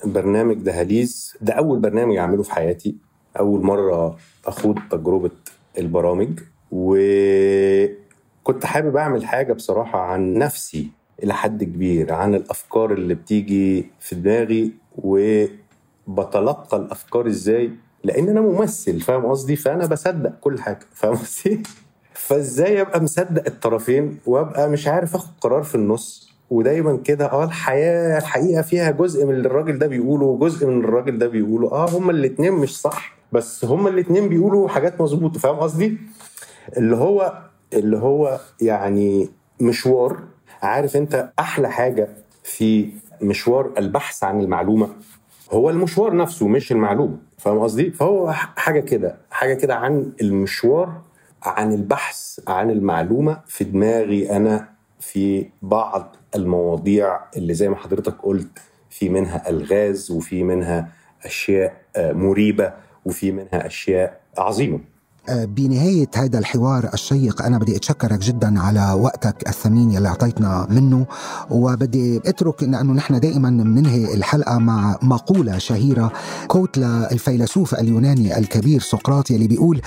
[0.05, 2.97] برنامج دهاليز ده أول برنامج أعمله في حياتي.
[3.39, 5.31] أول مرة أخوض تجربة
[5.79, 6.41] البرامج.
[6.71, 10.91] وكنت حابب أعمل حاجة بصراحة عن نفسي
[11.23, 17.71] إلى حد كبير عن الأفكار اللي بتيجي في دماغي وبتلقى الأفكار إزاي.
[18.05, 21.63] لأن أنا ممثل فاهم قصدي؟ فأنا بصدق كل حاجة فاهم قصدي؟
[22.15, 28.19] فإزاي أبقى مصدق الطرفين وأبقى مش عارف أخد قرار في النص؟ ودايما كده آه الحياة
[28.19, 32.13] الحقيقة فيها جزء من اللي الراجل ده بيقوله وجزء من الراجل ده بيقوله آه هما
[32.13, 35.99] الاتنين مش صح بس هما الاتنين بيقولوا حاجات مظبوطة فاهم قصدي؟
[36.77, 37.39] اللي هو
[37.73, 39.29] اللي هو يعني
[39.61, 40.21] مشوار
[40.63, 42.09] عارف أنت أحلى حاجة
[42.45, 42.91] في
[43.23, 44.89] مشوار البحث عن المعلومة
[45.53, 51.01] هو المشوار نفسه مش المعلومة فاهم قصدي؟ فهو حاجة كده حاجة كده عن المشوار
[51.43, 54.69] عن البحث عن المعلومة في دماغي أنا
[55.01, 58.59] في بعض المواضيع اللي زي ما حضرتك قلت
[58.91, 60.89] في منها الغاز وفي منها
[61.25, 62.73] أشياء مريبة
[63.05, 64.81] وفي منها أشياء عظيمة.
[65.31, 71.07] بنهاية هذا الحوار الشيق أنا بدي أتشكرك جدا على وقتك الثمين يلي أعطيتنا منه
[71.51, 76.13] وبدي أترك لأنه نحن دائما بننهي الحلقة مع مقولة شهيرة
[76.49, 79.81] كوت للفيلسوف اليوناني الكبير سقراط يلي بيقول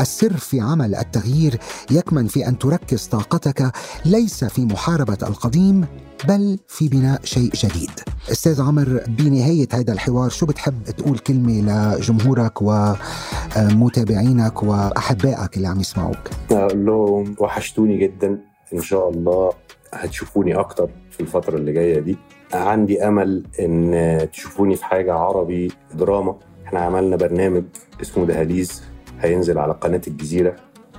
[0.00, 1.58] السر في عمل التغيير
[1.90, 3.72] يكمن في أن تركز طاقتك
[4.04, 5.86] ليس في محاربة القديم
[6.28, 7.90] بل في بناء شيء جديد.
[8.32, 11.60] أستاذ عمر بنهاية هذا الحوار شو بتحب تقول كلمة
[11.96, 14.62] لجمهورك ومتابعينك
[14.96, 16.18] واحبائك اللي عم يسمعوك.
[16.50, 18.38] أقول لهم وحشتوني جدا.
[18.74, 19.52] إن شاء الله
[19.92, 22.16] هتشوفوني أكتر في الفترة اللي جاية دي.
[22.52, 26.36] عندي أمل إن تشوفوني في حاجة عربي دراما.
[26.66, 27.64] إحنا عملنا برنامج
[28.02, 28.82] اسمه دهاليز
[29.20, 30.56] هينزل على قناة الجزيرة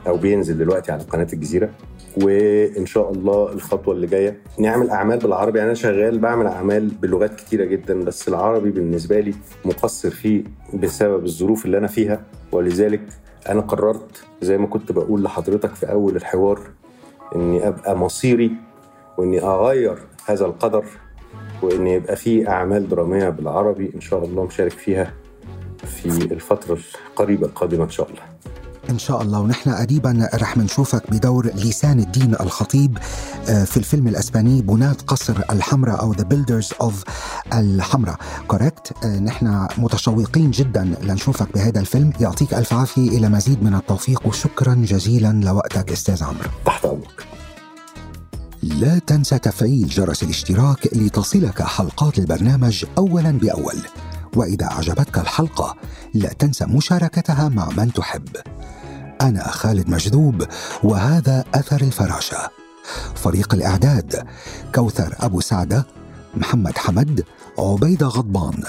[0.07, 1.69] أو بينزل دلوقتي على قناة الجزيرة.
[2.23, 5.57] وإن شاء الله الخطوة اللي جاية نعمل أعمال بالعربي.
[5.57, 9.33] يعني أنا شغال بعمل أعمال بلغات كتيرة جدا بس العربي بالنسبة لي
[9.65, 12.21] مقصر فيه بسبب الظروف اللي أنا فيها.
[12.51, 13.01] ولذلك
[13.49, 16.59] أنا قررت زي ما كنت بقول لحضرتك في أول الحوار
[17.35, 18.51] إني أبقى مصيري
[19.17, 20.85] وإني أغير هذا القدر
[21.61, 25.13] وإن يبقى في أعمال درامية بالعربي إن شاء الله مشارك فيها
[25.85, 26.77] في الفترة
[27.09, 28.21] القريبة القادمة إن شاء الله.
[28.89, 29.39] إن شاء الله.
[29.39, 32.97] ونحن قريبا رح منشوفك بدور لسان الدين الخطيب
[33.45, 36.93] في الفيلم الأسباني بناة قصر الحمراء أو The Builders of
[37.53, 38.17] الحمراء.
[38.47, 42.13] كوريكت نحن متشوقين جدا لنشوفك بهذا الفيلم.
[42.19, 43.17] يعطيك ألف عافية.
[43.17, 44.27] إلى مزيد من التوفيق.
[44.27, 46.49] وشكرا جزيلا لوقتك أستاذ عمرو.
[46.65, 47.27] تحت أمرك.
[48.63, 53.77] لا تنسى تفعيل جرس الاشتراك لتصلك حلقات البرنامج أولا بأول.
[54.35, 55.75] وإذا أعجبتك الحلقة
[56.13, 58.27] لا تنسى مشاركتها مع من تحب.
[59.22, 60.45] أنا خالد مجذوب
[60.84, 62.49] وهذا أثر الفراشة.
[63.15, 64.28] فريق الإعداد
[64.76, 65.86] كوثر أبو سعدة
[66.34, 67.24] محمد حمد
[67.59, 68.63] عبيدة غضبان.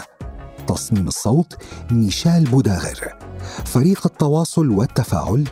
[0.67, 1.57] تصميم الصوت
[1.91, 3.17] ميشال بوداغر.
[3.65, 5.45] فريق التواصل والتفاعل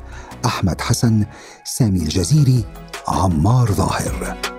[0.46, 1.26] أحمد حسن
[1.64, 2.64] سامي الجزيري
[3.08, 4.57] عمار ظاهر.